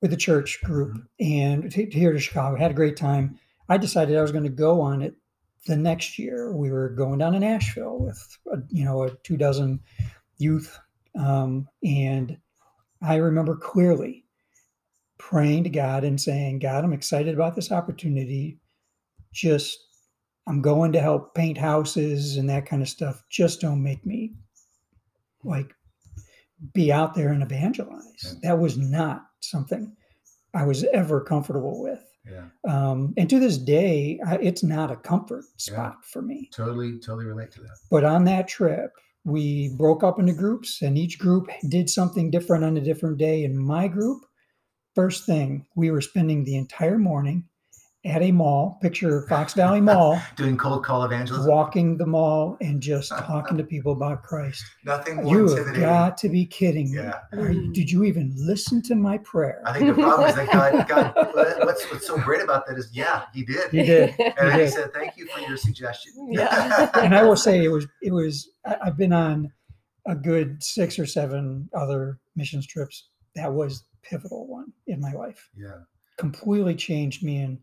[0.00, 2.56] with the church group and to, to here to Chicago.
[2.56, 3.38] Had a great time.
[3.68, 5.14] I decided I was going to go on it
[5.66, 6.50] the next year.
[6.56, 9.80] We were going down to Nashville with uh, you know a two dozen
[10.38, 10.78] youth,
[11.14, 12.38] um, and
[13.02, 14.24] I remember clearly
[15.18, 18.60] praying to God and saying, God, I'm excited about this opportunity.
[19.32, 19.78] Just
[20.46, 23.22] I'm going to help paint houses and that kind of stuff.
[23.30, 24.34] Just don't make me
[25.44, 25.74] like
[26.72, 28.02] be out there and evangelize.
[28.24, 28.32] Yeah.
[28.42, 29.94] That was not something
[30.54, 32.04] I was ever comfortable with.
[32.30, 32.48] Yeah.
[32.68, 36.50] Um, and to this day, I, it's not a comfort spot for me.
[36.52, 37.76] Totally, totally relate to that.
[37.90, 38.92] But on that trip,
[39.24, 43.44] we broke up into groups, and each group did something different on a different day.
[43.44, 44.24] In my group,
[44.98, 47.44] first thing, we were spending the entire morning
[48.04, 51.48] at a mall, picture Fox Valley Mall, Doing cold call evangelism.
[51.48, 54.64] walking the mall and just talking to people about Christ.
[54.84, 55.80] Nothing more You have intimidating.
[55.82, 56.98] got to be kidding me.
[56.98, 57.20] Yeah.
[57.32, 59.62] Are you- did you even listen to my prayer?
[59.64, 61.14] I think the problem is that God, God
[61.64, 63.70] what's, what's so great about that is, yeah, he did.
[63.70, 64.14] He did.
[64.18, 64.72] and then he did.
[64.72, 66.12] said, thank you for your suggestion.
[66.32, 66.90] Yeah.
[66.94, 69.52] and I will say it was it was I- I've been on
[70.08, 73.08] a good six or seven other missions trips.
[73.36, 75.48] That was pivotal one in my life.
[75.56, 75.80] yeah.
[76.16, 77.58] Completely changed me and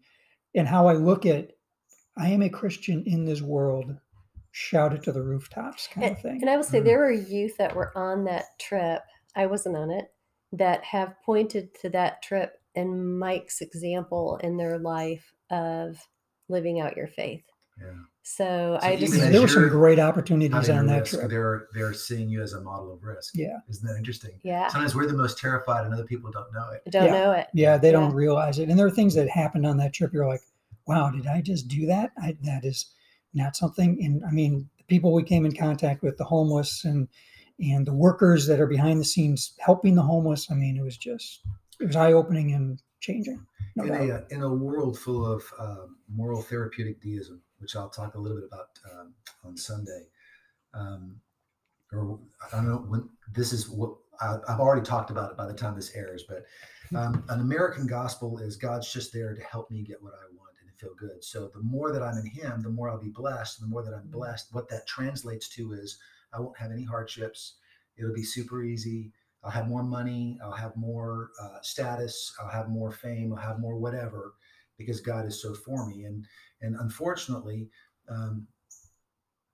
[0.54, 1.52] and how I look at
[2.18, 3.94] I am a Christian in this world.
[4.52, 6.40] Shout it to the rooftops kind of thing.
[6.42, 6.86] And I will say Mm.
[6.86, 9.02] there were youth that were on that trip.
[9.36, 10.06] I wasn't on it
[10.54, 15.98] that have pointed to that trip and Mike's example in their life of
[16.48, 17.44] living out your faith.
[17.82, 17.92] Yeah.
[18.28, 21.30] So, So I just there were some great opportunities on that risk, trip.
[21.30, 23.34] They're, they're seeing you as a model of risk.
[23.36, 23.60] Yeah.
[23.70, 24.32] Isn't that interesting?
[24.44, 26.82] yeah, Sometimes we're the most terrified and other people don't know it.
[26.90, 27.12] Don't Yeah.
[27.12, 27.48] know it.
[27.54, 28.00] Yeah, they Yeah.
[28.00, 28.68] don't realize it.
[28.68, 30.12] And there are things that happened on that trip.
[30.12, 30.42] You're like,
[30.88, 32.14] wow, did I just do that?
[32.18, 32.88] I, that is
[33.36, 34.04] not something.
[34.04, 37.08] And I mean, the people we came in contact with, the homeless and
[37.60, 40.50] and the workers that are behind the scenes helping the homeless.
[40.52, 41.42] I mean, it was just
[41.80, 43.46] it was eye opening and changing.
[43.78, 48.16] In a uh, in a world full of um, moral therapeutic deism, which I'll talk
[48.16, 49.14] a little bit about um,
[49.44, 50.08] on Sunday,
[50.74, 51.18] um,
[51.92, 52.20] or
[52.54, 55.54] I don't know when this is what I, I've already talked about it by the
[55.54, 56.46] time this airs, but
[56.96, 60.56] um, an American gospel is God's just there to help me get what I want
[60.62, 61.24] and feel good.
[61.24, 63.60] So the more that I'm in Him, the more I'll be blessed.
[63.60, 65.98] And the more that I'm blessed, what that translates to is
[66.34, 67.56] I won't have any hardships.
[67.98, 69.12] It'll be super easy.
[69.46, 70.40] I'll have more money.
[70.44, 72.34] I'll have more uh, status.
[72.42, 73.32] I'll have more fame.
[73.32, 74.34] I'll have more whatever,
[74.78, 76.06] because God is so for me.
[76.06, 76.26] And
[76.62, 77.70] and unfortunately,
[78.10, 78.48] um,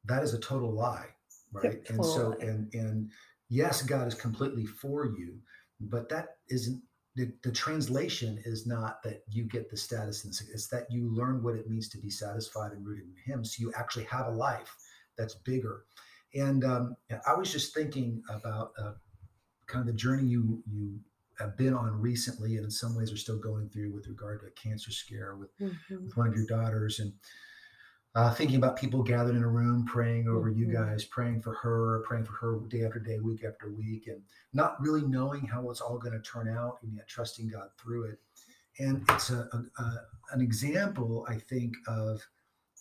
[0.05, 1.07] that is a total lie,
[1.51, 1.81] right?
[1.89, 2.47] and so lie.
[2.47, 3.11] and and
[3.49, 5.39] yes, God is completely for you,
[5.81, 6.81] but that isn't
[7.15, 11.43] the, the translation is not that you get the status and it's that you learn
[11.43, 13.43] what it means to be satisfied and rooted in Him.
[13.43, 14.73] So you actually have a life
[15.17, 15.83] that's bigger.
[16.33, 16.95] And um,
[17.27, 18.93] I was just thinking about uh,
[19.71, 20.99] kind of the journey you you
[21.39, 24.47] have been on recently, and in some ways are still going through with regard to
[24.47, 26.03] a cancer scare with, Mhm.
[26.03, 27.13] with one of your daughters, and
[28.13, 30.73] uh, thinking about people gathered in a room praying over you Mhm.
[30.73, 34.79] guys, praying for her, praying for her day after day, week after week, and not
[34.81, 38.21] really knowing how it's all going to turn out, and yet trusting God through it.
[38.79, 42.21] And it's a, a, a an example, I think, of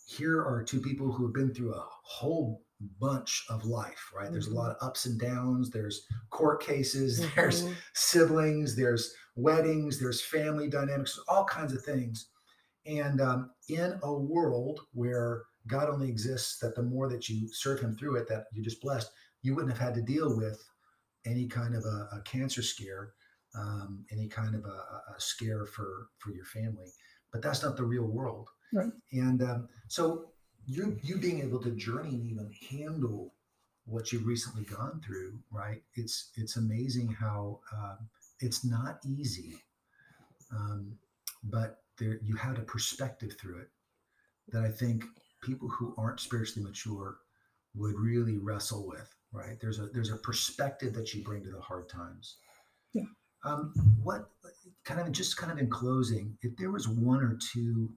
[0.05, 2.65] here are two people who have been through a whole
[2.99, 4.31] bunch of life, right?
[4.31, 4.55] There's a Mhm.
[4.55, 5.69] lot of ups and downs.
[5.69, 7.21] There's court cases.
[7.35, 7.81] There's Mhm.
[7.93, 8.75] siblings.
[8.75, 9.99] There's weddings.
[9.99, 11.19] There's family dynamics.
[11.27, 12.29] All kinds of things.
[12.85, 17.79] And um, in a world where God only exists, that the more that you serve
[17.81, 19.11] Him through it, that you're just blessed,
[19.43, 20.63] you wouldn't have had to deal with
[21.25, 23.13] any kind of a, a cancer scare,
[23.55, 26.91] um, any kind of a, a a scare for for your family.
[27.31, 28.49] But that's not the real world.
[28.73, 28.91] Right.
[29.11, 30.30] And um, so
[30.67, 33.33] you you being able to journey and even handle
[33.85, 35.81] what you've recently gone through, right?
[35.95, 37.97] It's it's amazing how um,
[38.39, 39.55] it's not easy,
[40.53, 40.97] um,
[41.43, 43.69] but there you had a perspective through it
[44.49, 45.03] that I think
[45.41, 47.17] people who aren't spiritually mature
[47.75, 49.57] would really wrestle with, right?
[49.59, 52.37] There's a there's a perspective that you bring to the hard times.
[52.93, 53.03] Yeah.
[53.43, 54.29] Um, what
[54.83, 57.89] kind of just kind of in closing, if there was one or two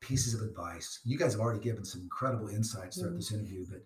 [0.00, 3.82] pieces of advice, you guys have already given some incredible insights throughout this interview, but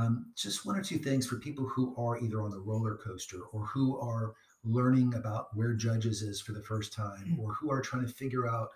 [0.00, 3.40] um, just one or two things for people who are either on the roller coaster
[3.52, 4.34] or who are
[4.64, 8.46] learning about where judges is for the first time or who are trying to figure
[8.48, 8.68] out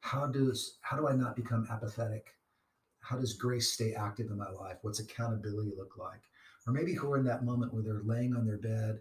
[0.00, 2.34] how does how do i not become apathetic?
[3.00, 4.76] How does grace stay active in my life?
[4.82, 6.20] What's accountability look like?
[6.66, 9.00] Or maybe who are in that moment where they're laying on their bed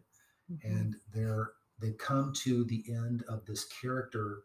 [0.49, 0.63] Mhm.
[0.63, 4.43] and they're they've come to the end of this character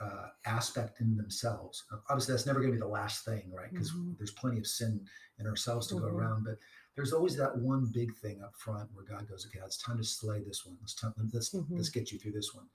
[0.00, 1.84] uh, aspect in themselves.
[2.08, 3.70] Obviously, that's never going to be the last thing, right?
[3.70, 4.16] Because Mhm.
[4.16, 5.06] there's plenty of sin
[5.38, 6.12] in ourselves to go Mhm.
[6.12, 6.44] around.
[6.44, 6.58] But
[6.94, 10.04] there's always that one big thing up front where God goes, "Okay, it's time to
[10.04, 10.78] slay this one.
[10.80, 11.76] Let's time, let's Mhm.
[11.76, 12.68] let's get you through this one."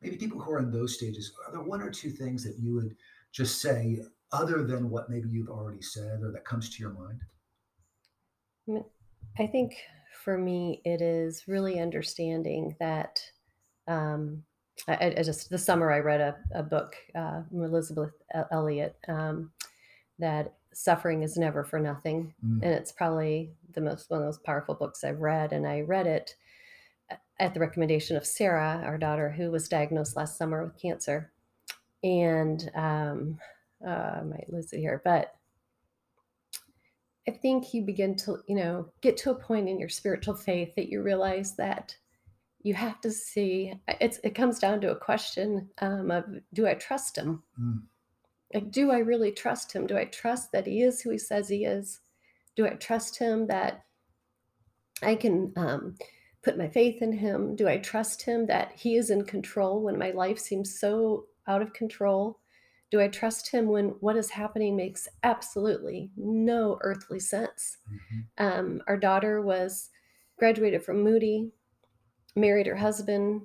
[0.00, 2.74] Maybe people who are in those stages, are there one or two things that you
[2.74, 2.96] would
[3.32, 7.24] just say other than what maybe you've already said or that comes to your mind?
[9.38, 9.76] I think
[10.22, 13.32] for me, it is really understanding that.
[13.86, 14.44] Um,
[14.86, 18.12] I, I just this summer I read a, a book uh, from Elisabeth
[18.52, 19.50] Elliot um,
[20.18, 22.62] that suffering is never for nothing, Mm.
[22.62, 25.52] and it's probably the most one of the most powerful books I've read.
[25.52, 26.36] And I read it
[27.40, 31.32] at the recommendation of Sarah, our daughter, who was diagnosed last summer with cancer.
[32.04, 33.38] And um,
[33.84, 35.34] uh, I might lose it here, but
[37.26, 40.74] I think you begin to, you know, get to a point in your spiritual faith
[40.76, 41.96] that you realize that
[42.68, 43.72] you have to see.
[44.00, 47.42] It's it comes down to a question um, of do I trust him?
[47.60, 47.82] Mm.
[48.54, 51.48] like do i really trust him do i trust that he is who he says
[51.50, 52.00] he is
[52.56, 53.84] do i trust him that
[55.02, 55.94] i can um,
[56.42, 59.98] put my faith in him do i trust him that he is in control when
[59.98, 62.38] my life seems so out of control
[62.90, 68.24] do i trust him when what is happening makes absolutely no earthly sense Mhm.
[68.46, 69.90] um, our daughter was
[70.38, 71.52] graduated from moody
[72.38, 73.42] married her husband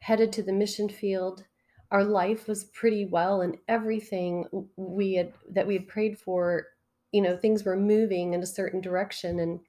[0.00, 1.44] headed to the mission field.
[1.90, 6.68] Our life was pretty well and everything we had that we had prayed for
[7.12, 9.60] you know things were moving in a certain direction and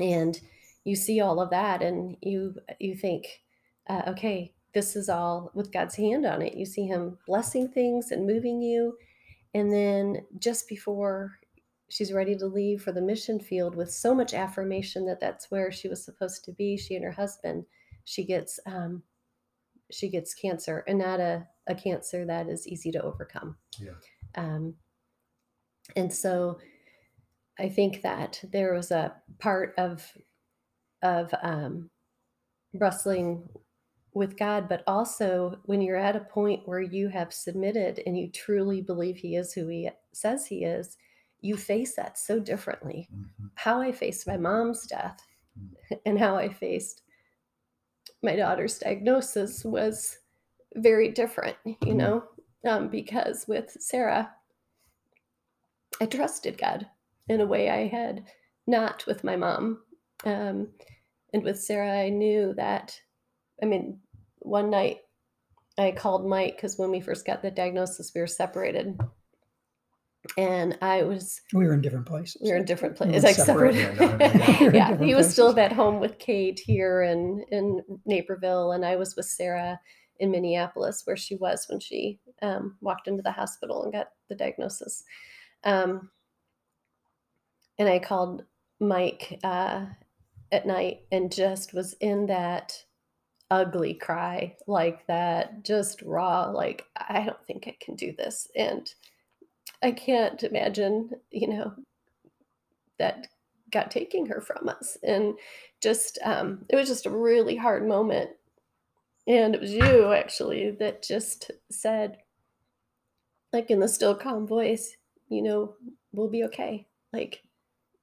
[0.00, 0.40] and
[0.84, 3.42] you see all of that and you you think
[3.88, 6.54] uh, okay this is all with god's hand on it.
[6.54, 8.96] You see him blessing things and moving you.
[9.54, 11.38] And then just before
[11.88, 15.72] she's ready to leave for the mission field with so much affirmation that that's where
[15.72, 17.64] she was supposed to be she and her husband
[18.04, 19.02] she gets um,
[19.90, 23.92] she gets cancer and not a, a cancer that is easy to overcome Yeah.
[24.34, 24.74] um,
[25.96, 26.58] and so
[27.58, 30.06] i think that there was a part of
[31.02, 31.88] of um,
[32.74, 33.48] wrestling
[34.14, 38.30] with god but also when you're at a point where you have submitted and you
[38.30, 40.96] truly believe he is who he says he is
[41.40, 43.50] you face that so differently Mhm.
[43.54, 45.20] how i faced my mom's death
[46.06, 47.02] and how i faced
[48.22, 50.18] my daughter's diagnosis was
[50.74, 51.96] very different you Mhm.
[51.96, 52.24] know
[52.66, 54.34] um, because with sarah
[56.00, 56.86] i trusted god
[57.28, 58.24] in a way i had
[58.66, 59.82] not with my mom
[60.24, 60.68] um,
[61.32, 63.00] and with sarah i knew that
[63.62, 64.00] i mean
[64.40, 64.98] one night
[65.78, 68.98] i called mike because when we first got the diagnosis we were separated
[70.36, 72.40] and i was We were in different places.
[72.42, 73.74] we were in different We places, like separate.
[73.74, 74.20] separate.
[74.20, 77.82] Yeah, no, I We yeah, he was still at home with Kate here in in
[78.04, 79.80] Naperville, and I was with Sarah
[80.18, 84.34] in Minneapolis, where she was when she um, walked into the hospital and got the
[84.34, 85.04] diagnosis.
[85.64, 86.10] Um,
[87.78, 88.44] and I called
[88.80, 89.86] Mike uh,
[90.50, 92.84] at night and just was in that
[93.50, 98.92] ugly cry, like that, just raw, like I don't think I can do this, and
[99.82, 101.74] I can't imagine, you know,
[102.98, 103.28] that
[103.70, 104.96] God taking her from us.
[105.02, 105.38] And
[105.80, 108.30] just, um, it was just a really hard moment.
[109.26, 112.18] And it was you actually that just said,
[113.52, 114.96] like in the still calm voice,
[115.28, 115.74] you know,
[116.12, 116.86] we'll be okay.
[117.12, 117.42] Like,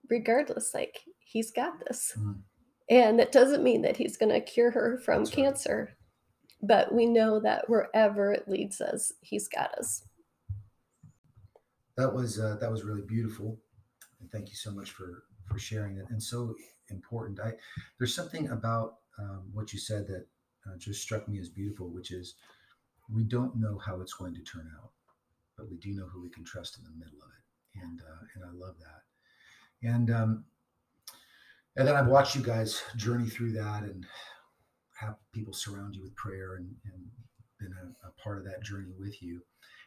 [0.09, 2.13] regardless, like, he's got this.
[2.17, 2.37] Mm.
[2.89, 5.45] And that doesn't mean that he's going to cure her from That's right.
[5.45, 5.97] cancer,
[6.61, 10.03] but we know that wherever it leads us, he's got us.
[11.97, 13.59] That was uh, that was really beautiful.
[14.19, 16.05] And thank you so much for for sharing it.
[16.09, 16.55] And so
[16.89, 17.39] important.
[17.39, 17.53] I
[17.97, 20.27] there's something about um, what you said that
[20.67, 22.35] uh, just struck me as beautiful which is
[23.13, 24.89] we don't know how it's going to turn out
[25.57, 27.83] but we do know who we can trust in the middle of it.
[27.83, 29.87] And uh, and i love that.
[29.87, 30.45] And um
[31.75, 34.05] and then i've watched you guys journey through that and
[34.99, 37.03] have people surround you with prayer and, and
[37.65, 39.41] been a, a part of that journey with you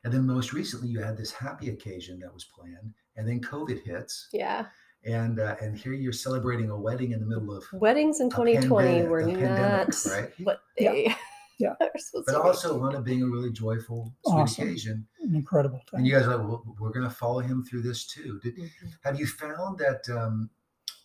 [0.05, 3.83] and then most recently, you had this happy occasion that was planned, and then COVID
[3.83, 4.67] hits, Yeah.
[5.05, 8.87] and uh, and here you're celebrating a wedding in the middle of, Weddings in 2020
[8.87, 10.31] pandemic- were a pandemic, not right?
[10.45, 10.93] what Yeah.
[10.93, 11.15] they
[11.59, 11.71] Yeah.
[11.81, 12.33] are but to be.
[12.37, 14.65] also wound up being a really joyful, sweet Awesome.
[14.69, 15.07] occasion.
[15.21, 15.99] An incredible time.
[15.99, 18.39] And you guys are like, well, we're going to follow him through this too.
[18.41, 18.71] Did, Mhm.
[19.03, 20.49] have you found that um,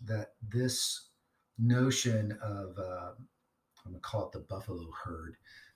[0.05, 1.09] that this
[1.57, 3.11] notion of uh,
[3.85, 5.35] I'm going to call it the buffalo herd?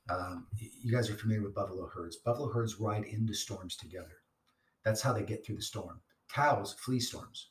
[0.09, 2.17] Um, you guys are familiar with buffalo herds.
[2.17, 4.21] Buffalo herds ride into storms together.
[4.83, 5.99] That's how they get through the storm.
[6.33, 7.49] Cows flee storms.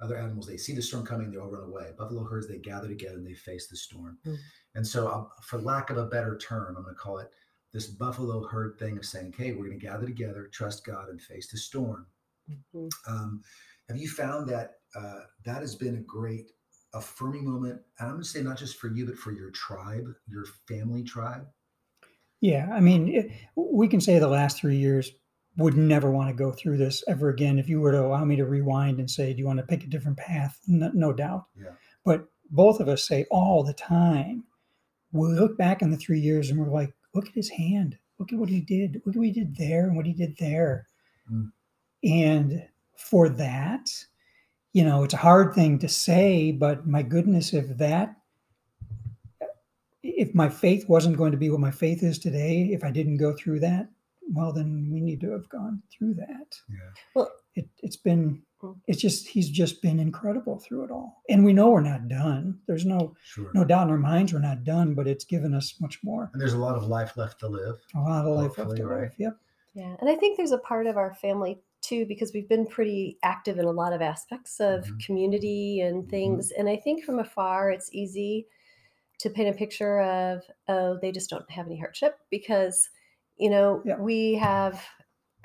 [0.00, 1.92] Other animals, they see the storm coming, they all run away.
[1.96, 4.18] Buffalo herds, they gather together and they face the storm.
[4.26, 4.36] Mm.
[4.74, 7.30] And so, um, for lack of a better term, I'm going to call it
[7.72, 11.22] this buffalo herd thing of saying, "Hey, we're going to gather together, trust God, and
[11.22, 12.06] face the storm."
[12.50, 12.90] Mhm.
[13.06, 13.42] Um,
[13.88, 16.52] have you found that uh, that has been a great
[16.92, 17.80] affirming moment?
[17.98, 21.02] And I'm going to say not just for you, but for your tribe, your family
[21.02, 21.46] tribe.
[22.44, 25.10] Yeah, I mean, it, we can say the last three years
[25.56, 27.58] would never want to go through this ever again.
[27.58, 29.82] If you were to allow me to rewind and say, "Do you want to pick
[29.82, 31.46] a different path?" No, no doubt.
[31.58, 31.70] Yeah.
[32.04, 34.44] But both of us say all the time,
[35.12, 37.96] we look back on the three years and we're like, "Look at his hand.
[38.18, 39.00] Look at what he did.
[39.06, 40.86] Look at what he did there and what he did there."
[41.32, 41.50] Mm.
[42.04, 42.62] And
[42.98, 43.88] for that,
[44.74, 48.16] you know, it's a hard thing to say, but my goodness, if that
[50.04, 53.16] if my faith wasn't going to be what my faith is today, if I didn't
[53.16, 53.88] go through that,
[54.32, 56.58] well, then we need to have gone through that.
[56.68, 56.90] Yeah.
[57.14, 58.76] Well- it, it's been, Mm.
[58.88, 61.22] it's just, he's just been incredible through it all.
[61.28, 62.58] And we know we're not done.
[62.66, 63.50] There's no, Sure.
[63.54, 66.30] no doubt in our minds we're not done, but it's given us much more.
[66.32, 67.76] And there's a lot of life left to live.
[67.94, 69.02] A lot of life left to right.
[69.02, 69.12] live.
[69.18, 69.36] Yep.
[69.74, 73.18] Yeah, and I think there's a part of our family too because we've been pretty
[73.22, 75.04] active in a lot of aspects of Mhm.
[75.06, 76.10] community and Mhm.
[76.10, 76.50] things.
[76.52, 78.46] And I think from afar, it's easy
[79.20, 82.88] to paint a picture of, oh, they just don't have any hardship because,
[83.36, 83.96] you know, Yeah.
[83.96, 84.84] we have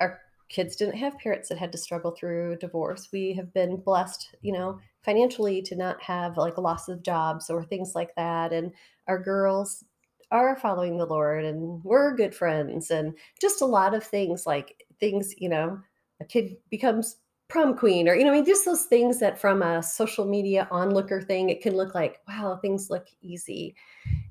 [0.00, 3.08] our kids didn't have parents that had to struggle through divorce.
[3.12, 7.62] We have been blessed, you know, financially to not have like loss of jobs or
[7.64, 8.52] things like that.
[8.52, 8.72] And
[9.06, 9.84] our girls
[10.32, 14.84] are following the Lord and we're good friends and just a lot of things like
[14.98, 15.80] things, you know,
[16.20, 17.16] a kid becomes
[17.50, 20.66] prom queen or you know, I mean just those things that from a social media
[20.70, 23.74] onlooker thing it can look like wow, things look easy.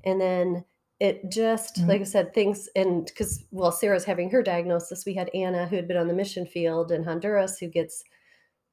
[0.06, 0.64] And then
[1.00, 1.88] it just Mhm.
[1.88, 5.76] like I said things and cuz while Sarah's having her diagnosis, we had Anna who
[5.76, 8.04] had been on the mission field in Honduras who gets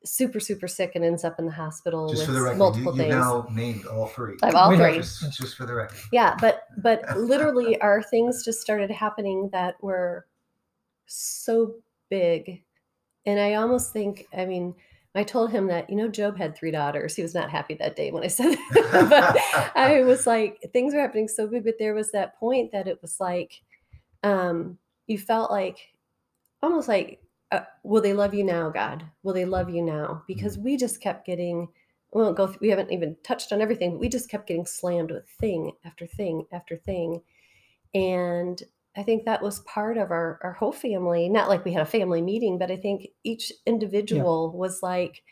[0.05, 2.59] super super sick and ends up in the hospital Just with for the record, you,
[2.59, 3.14] multiple you've things.
[3.14, 4.36] now named all three.
[4.42, 4.94] I have all We three.
[4.99, 5.99] Just, just for the record.
[6.12, 10.26] Yeah, but but literally our things just started happening that were
[11.07, 11.74] so
[12.11, 12.62] big.
[13.27, 14.74] And I almost think, I mean,
[15.16, 17.16] I told him that, you know, Job had three daughters.
[17.16, 19.07] He was not happy that day when I said that.
[19.72, 21.64] but I was like, things were happening so good.
[21.64, 23.62] but there was that point that it was like,
[24.22, 25.79] um, you felt like
[26.62, 27.20] almost like,
[27.51, 29.05] uh, will they love you now, God?
[29.22, 30.22] Will they love you now?
[30.27, 31.68] Because we just kept getting,
[32.12, 35.11] we won't go, we haven't even touched on everything, but we just kept getting slammed
[35.11, 37.22] with thing after thing after thing.
[37.95, 38.62] And
[38.97, 41.28] I think that was part of our, our whole family.
[41.28, 45.22] Not like we had a family meeting, but I think each individual was like,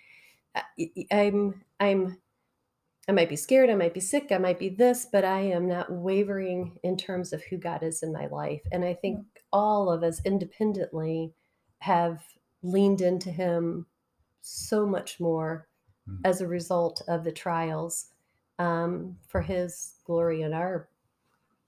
[0.54, 2.18] "I- I- I'm, I'm,
[3.08, 5.66] I might be scared, I might be sick, I might be this, but I am
[5.68, 8.62] not wavering in terms of who God is in my life.
[8.72, 11.32] And I think all of us independently
[11.78, 12.22] have
[12.62, 13.86] leaned into Him
[14.40, 15.68] so much more
[16.06, 16.20] Mm.
[16.24, 18.10] as a result of the trials
[18.58, 20.86] um, for His glory and our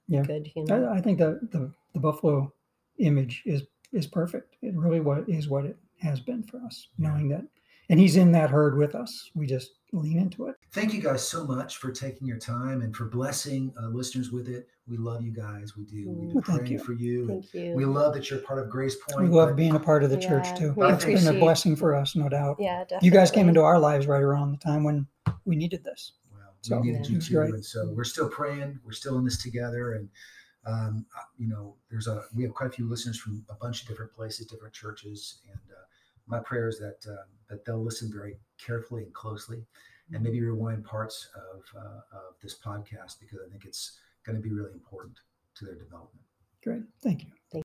[0.08, 0.22] Yeah.
[0.24, 0.52] good.
[0.54, 2.52] You know, I, I think the, the the buffalo
[2.98, 4.56] image is is perfect.
[4.60, 7.08] It really what is what it has been for us, Yeah.
[7.08, 7.44] knowing that,
[7.88, 9.30] and he's in that herd with us.
[9.34, 10.56] We just lean into it.
[10.72, 14.48] Thank you guys so much for taking your time and for blessing uh, listeners with
[14.48, 14.68] it.
[14.86, 15.74] We love you guys.
[15.76, 16.06] We do.
[16.10, 16.78] We've been Well, thank praying you.
[16.80, 17.26] for you.
[17.28, 17.72] thank you.
[17.74, 19.30] We love that you're part of Grace Point.
[19.30, 20.74] We love being a part of the church too.
[20.76, 22.56] It's been a blessing for us, no doubt.
[22.58, 23.06] yeah, definitely.
[23.06, 25.06] You guys came into our lives right around the time when
[25.46, 26.12] we needed this.
[26.30, 27.12] Well, So, we needed yeah.
[27.14, 27.54] you too, great.
[27.54, 28.80] and so we're still praying.
[28.84, 30.08] We're still in this together, and
[30.66, 33.82] um, uh, you know, there's a we have quite a few listeners from a bunch
[33.82, 35.84] of different places, different churches, and uh,
[36.26, 39.64] my prayer is that um, that they'll listen very carefully and closely,
[40.12, 44.42] and maybe rewind parts of uh, of this podcast because I think it's going to
[44.42, 45.16] be really important
[45.56, 46.24] to their development.
[46.62, 46.82] Great.
[47.00, 47.62] Thank you.